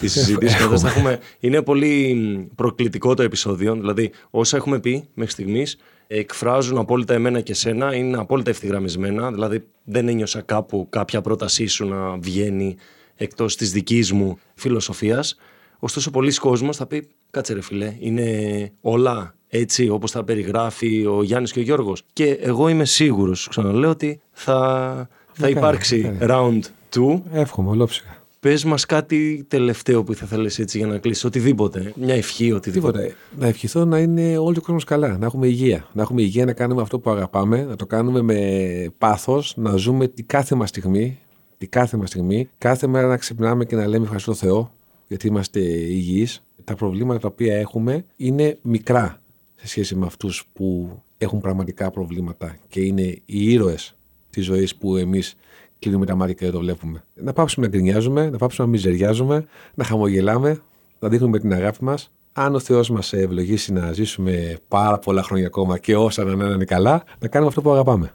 Τη 0.00 0.08
συζήτηση. 0.08 0.56
Έχουμε. 0.60 0.78
θα 0.78 0.88
έχουμε... 0.88 1.18
Είναι 1.40 1.62
πολύ 1.62 2.50
προκλητικό 2.54 3.14
το 3.14 3.22
επεισόδιο. 3.22 3.74
Δηλαδή, 3.74 4.10
όσα 4.30 4.56
έχουμε 4.56 4.80
πει 4.80 5.08
μέχρι 5.14 5.32
στιγμής 5.32 5.78
εκφράζουν 6.06 6.78
απόλυτα 6.78 7.14
εμένα 7.14 7.40
και 7.40 7.54
σένα, 7.54 7.94
είναι 7.94 8.16
απόλυτα 8.16 8.50
ευθυγραμμισμένα. 8.50 9.32
Δηλαδή, 9.32 9.66
δεν 9.84 10.08
ένιωσα 10.08 10.40
κάπου 10.40 10.86
κάποια 10.90 11.20
πρότασή 11.20 11.66
σου 11.66 11.86
να 11.86 12.16
βγαίνει 12.16 12.76
εκτός 13.14 13.56
της 13.56 13.72
δικής 13.72 14.12
μου 14.12 14.38
φιλοσοφίας. 14.54 15.36
Ωστόσο, 15.78 16.10
πολλοί 16.10 16.34
κόσμος 16.34 16.76
θα 16.76 16.86
πει: 16.86 17.08
Κάτσε 17.30 17.52
ρε 17.52 17.62
φιλέ, 17.62 17.96
είναι 17.98 18.72
όλα 18.80 19.34
έτσι 19.48 19.88
όπως 19.88 20.10
τα 20.10 20.24
περιγράφει 20.24 21.06
ο 21.06 21.22
Γιάννης 21.22 21.52
και 21.52 21.58
ο 21.58 21.62
Γιώργος. 21.62 22.02
Και 22.12 22.30
εγώ 22.30 22.68
είμαι 22.68 22.84
σίγουρος, 22.84 23.48
ξαναλέω, 23.48 23.90
ότι 23.90 24.20
θα, 24.32 25.08
θα 25.32 25.48
υπάρξει 25.48 26.18
round 26.20 26.60
2. 26.94 27.22
Εύχομαι, 27.32 27.70
ολόψυχα. 27.70 28.25
Πες 28.46 28.64
μας 28.64 28.86
κάτι 28.86 29.44
τελευταίο 29.48 30.04
που 30.04 30.14
θα 30.14 30.26
θέλεις 30.26 30.58
έτσι 30.58 30.78
για 30.78 30.86
να 30.86 30.98
κλείσει. 30.98 31.26
Οτιδήποτε. 31.26 31.92
Μια 31.96 32.14
ευχή, 32.14 32.52
οτιδήποτε. 32.52 32.98
Τίποτα. 32.98 33.16
Να 33.38 33.46
ευχηθώ 33.46 33.84
να 33.84 33.98
είναι 33.98 34.38
όλο 34.38 34.56
ο 34.58 34.60
κόσμος 34.60 34.84
καλά. 34.84 35.18
Να 35.18 35.26
έχουμε 35.26 35.46
υγεία. 35.46 35.88
Να 35.92 36.02
έχουμε 36.02 36.22
υγεία 36.22 36.44
να 36.44 36.52
κάνουμε 36.52 36.82
αυτό 36.82 36.98
που 36.98 37.10
αγαπάμε. 37.10 37.64
Να 37.64 37.76
το 37.76 37.86
κάνουμε 37.86 38.22
με 38.22 38.92
πάθος. 38.98 39.54
Να 39.56 39.76
ζούμε 39.76 40.08
την 40.08 40.26
κάθε 40.26 40.54
μας 40.54 40.68
στιγμή. 40.68 41.18
Την 41.58 41.68
κάθε 41.70 41.96
μας 41.96 42.08
στιγμή. 42.08 42.48
Κάθε 42.58 42.86
μέρα 42.86 43.06
να 43.06 43.16
ξυπνάμε 43.16 43.64
και 43.64 43.76
να 43.76 43.86
λέμε 43.86 44.04
ευχαριστώ 44.04 44.34
Θεό 44.34 44.72
γιατί 45.08 45.26
είμαστε 45.26 45.60
υγιείς. 45.70 46.42
Τα 46.64 46.74
προβλήματα 46.74 47.20
τα 47.20 47.28
οποία 47.28 47.56
έχουμε 47.56 48.04
είναι 48.16 48.58
μικρά 48.62 49.20
σε 49.56 49.68
σχέση 49.68 49.94
με 49.94 50.06
αυτούς 50.06 50.48
που 50.52 50.90
έχουν 51.18 51.40
πραγματικά 51.40 51.90
προβλήματα 51.90 52.56
και 52.68 52.80
είναι 52.80 53.02
οι 53.26 53.52
ήρωες 53.52 53.94
της 54.30 54.44
ζωής 54.44 54.76
που 54.76 54.96
εμείς 54.96 55.36
κλείνουμε 55.78 56.06
τα 56.06 56.14
μάτια 56.14 56.34
και 56.34 56.44
δεν 56.44 56.54
το 56.54 56.60
βλέπουμε. 56.60 57.02
Να 57.14 57.32
πάψουμε 57.32 57.66
να 57.66 57.72
γκρινιάζουμε, 57.72 58.30
να 58.30 58.38
πάψουμε 58.38 58.66
να 58.66 58.72
μιζεριάζουμε, 58.72 59.46
να 59.74 59.84
χαμογελάμε, 59.84 60.60
να 60.98 61.08
δείχνουμε 61.08 61.38
την 61.38 61.52
αγάπη 61.52 61.84
μας. 61.84 62.10
Αν 62.32 62.54
ο 62.54 62.58
Θεός 62.58 62.90
μας 62.90 63.12
ευλογήσει 63.12 63.72
να 63.72 63.92
ζήσουμε 63.92 64.58
πάρα 64.68 64.98
πολλά 64.98 65.22
χρόνια 65.22 65.46
ακόμα 65.46 65.78
και 65.78 65.96
όσα 65.96 66.24
να 66.24 66.46
είναι 66.46 66.64
καλά, 66.64 67.04
να 67.18 67.28
κάνουμε 67.28 67.48
αυτό 67.48 67.62
που 67.62 67.70
αγαπάμε. 67.70 68.12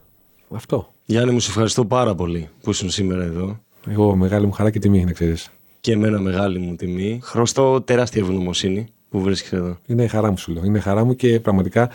Αυτό. 0.51 0.93
Γιάννη, 1.05 1.33
μου 1.33 1.39
σε 1.39 1.49
ευχαριστώ 1.49 1.85
πάρα 1.85 2.15
πολύ 2.15 2.49
που 2.63 2.69
ήσουν 2.69 2.89
σήμερα 2.89 3.23
εδώ. 3.23 3.59
Εγώ 3.87 4.15
μεγάλη 4.15 4.45
μου 4.45 4.51
χαρά 4.51 4.69
και 4.69 4.79
τιμή, 4.79 5.03
να 5.03 5.11
ξέρεις. 5.11 5.51
Και 5.79 5.91
εμένα 5.91 6.19
μεγάλη 6.19 6.59
μου 6.59 6.75
τιμή. 6.75 7.19
Χρωστώ 7.23 7.81
τεράστια 7.81 8.21
ευγνωμοσύνη 8.21 8.87
που 9.09 9.21
βρίσκεσαι 9.21 9.55
εδώ. 9.55 9.77
Είναι 9.87 10.03
η 10.03 10.07
χαρά 10.07 10.29
μου, 10.29 10.37
σου 10.37 10.51
λέω. 10.51 10.63
Είναι 10.63 10.77
η 10.77 10.81
χαρά 10.81 11.05
μου 11.05 11.15
και 11.15 11.39
πραγματικά 11.39 11.89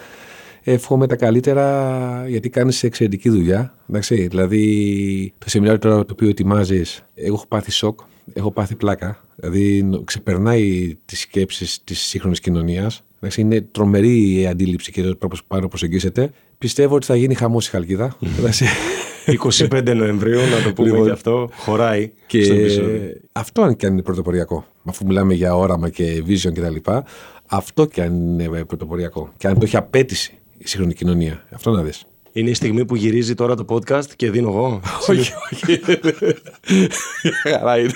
εύχομαι 0.73 1.07
τα 1.07 1.17
καλύτερα 1.17 2.25
γιατί 2.29 2.49
κάνεις 2.49 2.83
εξαιρετική 2.83 3.29
δουλειά. 3.29 3.75
Εντάξει, 3.89 4.27
δηλαδή 4.27 5.33
το 5.39 5.51
σεμινάριο 5.51 5.81
τώρα 5.81 6.05
το 6.05 6.13
οποίο 6.13 6.29
ετοιμάζεις, 6.29 7.05
εγώ 7.15 7.35
έχω 7.35 7.47
πάθει 7.49 7.71
σοκ, 7.71 8.01
έχω 8.33 8.51
πάθει 8.51 8.75
πλάκα. 8.75 9.25
Δηλαδή 9.37 10.01
ξεπερνάει 10.05 10.97
τις 11.05 11.21
σκέψεις 11.21 11.85
της 11.85 12.01
σύγχρονης 12.01 12.41
κοινωνίας. 12.41 13.05
Είναι 13.37 13.61
τρομερή 13.61 14.41
η 14.41 14.47
αντίληψη 14.47 14.93
και 14.93 15.03
το 15.03 15.17
τρόπος 15.17 15.45
που 15.45 15.69
προσεγγίσετε. 15.69 16.31
Πιστεύω 16.59 16.95
ότι 16.95 17.07
θα 17.07 17.17
γίνει 17.17 17.35
χαμός 17.35 17.67
η 17.67 17.71
Χαλκίδα. 17.71 18.17
25 19.71 19.95
Νοεμβρίου, 19.97 20.41
να 20.41 20.63
το 20.65 20.73
πούμε 20.73 20.89
λοιπόν, 20.89 21.11
αυτό, 21.11 21.49
χωράει 21.53 22.11
και 22.27 22.69
στο 22.69 22.83
Αυτό 23.33 23.63
αν 23.63 23.77
και 23.77 23.87
αν 23.87 23.93
είναι 23.93 24.03
πρωτοποριακό, 24.03 24.67
αφού 24.85 25.07
μιλάμε 25.07 25.35
για 25.35 25.57
όραμα 25.57 25.89
και 25.89 26.23
vision 26.27 26.53
κτλ. 26.55 26.91
Αυτό 27.47 27.87
και 27.87 28.03
αν 28.03 28.15
είναι 28.15 28.65
πρωτοποριακό 28.65 29.33
και 29.37 29.47
αν 29.47 29.55
το 29.55 29.61
έχει 29.65 29.77
απέτηση 29.77 30.33
η 30.33 30.39
σύγχρονη 30.69 30.95
κοινωνία. 30.95 31.45
Αυτό 31.51 31.71
να 31.71 31.83
δεις. 31.83 32.07
Είναι 32.33 32.51
η 32.51 32.55
στιγμή 32.55 32.85
που 32.85 32.97
γυρίζει 32.97 33.35
τώρα 33.35 33.55
το 33.55 33.65
podcast 33.69 34.07
και 34.17 34.31
δίνω 34.31 34.49
εγώ. 34.49 34.81
όχι, 35.09 35.33
όχι. 35.53 35.81
Χαρά 37.43 37.79
είναι. 37.79 37.93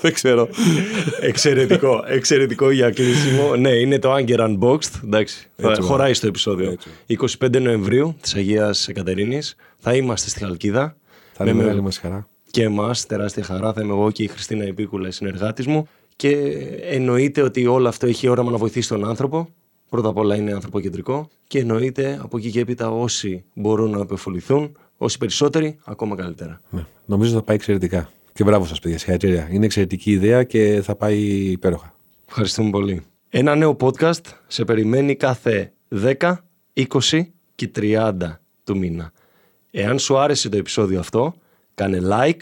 Δεν 0.00 0.12
ξέρω. 0.12 0.48
εξαιρετικό. 1.20 2.04
Εξαιρετικό 2.06 2.70
για 2.70 2.90
κλείσιμο. 2.90 3.56
ναι, 3.56 3.70
είναι 3.70 3.98
το 3.98 4.14
Anger 4.14 4.38
Unboxed. 4.38 5.00
Εντάξει, 5.04 5.50
θα 5.56 5.76
χωράει 5.80 6.14
στο 6.14 6.26
επεισόδιο. 6.26 6.76
25 7.40 7.60
Νοεμβρίου 7.60 8.16
της 8.20 8.34
Αγίας 8.34 8.88
Εκατερίνης 8.88 9.56
θα 9.78 9.94
είμαστε 9.94 10.28
στη 10.28 10.38
Χαλκίδα. 10.38 10.96
Θα 11.32 11.44
είναι 11.44 11.52
μεγάλη 11.52 11.82
μας 11.82 11.98
χαρά. 11.98 12.28
Και 12.50 12.62
εμάς, 12.62 13.06
τεράστια 13.06 13.42
χαρά. 13.44 13.72
Θα 13.72 13.80
είμαι 13.82 13.92
εγώ 13.92 14.10
και 14.10 14.22
η 14.22 14.26
Χριστίνα 14.26 14.64
Επίκουλα, 14.64 15.10
συνεργάτης 15.10 15.66
μου. 15.66 15.88
Και 16.16 16.30
εννοείται 16.90 17.42
ότι 17.42 17.66
όλο 17.66 17.88
αυτό 17.88 18.06
έχει 18.06 18.28
όραμα 18.28 18.50
να 18.50 18.56
βοηθήσει 18.56 18.88
τον 18.88 19.08
άνθρωπο 19.08 19.48
πρώτα 19.88 20.08
απ' 20.08 20.16
όλα 20.16 20.36
είναι 20.36 20.52
ανθρωποκεντρικό 20.52 21.28
και 21.46 21.58
εννοείται 21.58 22.18
από 22.22 22.36
εκεί 22.36 22.50
και 22.50 22.60
έπειτα 22.60 22.90
όσοι 22.90 23.44
μπορούν 23.54 23.90
να 23.90 24.00
απευθοληθούν, 24.00 24.76
όσοι 24.96 25.18
περισσότεροι, 25.18 25.78
ακόμα 25.84 26.16
καλύτερα. 26.16 26.60
Ναι. 26.70 26.84
Νομίζω 27.04 27.34
θα 27.34 27.42
πάει 27.42 27.56
εξαιρετικά. 27.56 28.10
Και 28.32 28.44
μπράβο 28.44 28.64
σας, 28.64 28.78
παιδιά. 28.80 28.98
Συγχαρητήρια. 28.98 29.48
Είναι 29.50 29.64
εξαιρετική 29.64 30.10
ιδέα 30.10 30.42
και 30.42 30.80
θα 30.82 30.96
πάει 30.96 31.18
υπέροχα. 31.50 31.94
Ευχαριστούμε 32.28 32.70
πολύ. 32.70 33.02
Ένα 33.28 33.54
νέο 33.54 33.76
podcast 33.80 34.20
σε 34.46 34.64
περιμένει 34.64 35.14
κάθε 35.16 35.72
10, 35.88 36.34
20 36.74 36.86
και 37.54 37.70
30 37.76 38.12
του 38.64 38.78
μήνα. 38.78 39.12
Εάν 39.70 39.98
σου 39.98 40.18
άρεσε 40.18 40.48
το 40.48 40.56
επεισόδιο 40.56 40.98
αυτό, 40.98 41.34
κάνε 41.74 42.00
like, 42.02 42.40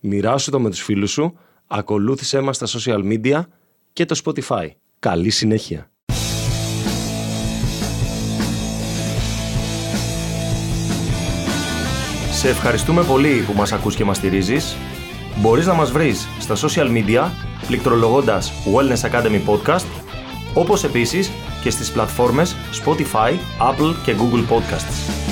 μοιράσου 0.00 0.50
το 0.50 0.60
με 0.60 0.70
τους 0.70 0.82
φίλους 0.82 1.10
σου, 1.10 1.38
ακολούθησέ 1.66 2.40
μας 2.40 2.56
στα 2.56 2.66
social 2.66 3.02
media 3.12 3.40
και 3.92 4.04
το 4.04 4.20
Spotify. 4.24 4.68
Καλή 4.98 5.30
συνέχεια! 5.30 5.90
Σε 12.44 12.50
ευχαριστούμε 12.50 13.02
πολύ 13.02 13.44
που 13.46 13.52
μας 13.52 13.72
ακούς 13.72 13.94
και 13.94 14.04
μας 14.04 14.16
στηρίζεις. 14.16 14.76
Μπορείς 15.36 15.66
να 15.66 15.74
μας 15.74 15.90
βρεις 15.90 16.28
στα 16.40 16.54
social 16.54 16.88
media 16.90 17.30
πληκτρολογώντας 17.66 18.52
Wellness 18.52 19.10
Academy 19.10 19.40
Podcast, 19.46 19.84
όπως 20.54 20.84
επίσης 20.84 21.30
και 21.62 21.70
στις 21.70 21.92
πλατφόρμες 21.92 22.56
Spotify, 22.84 23.30
Apple 23.58 23.94
και 24.04 24.14
Google 24.18 24.54
Podcasts. 24.54 25.23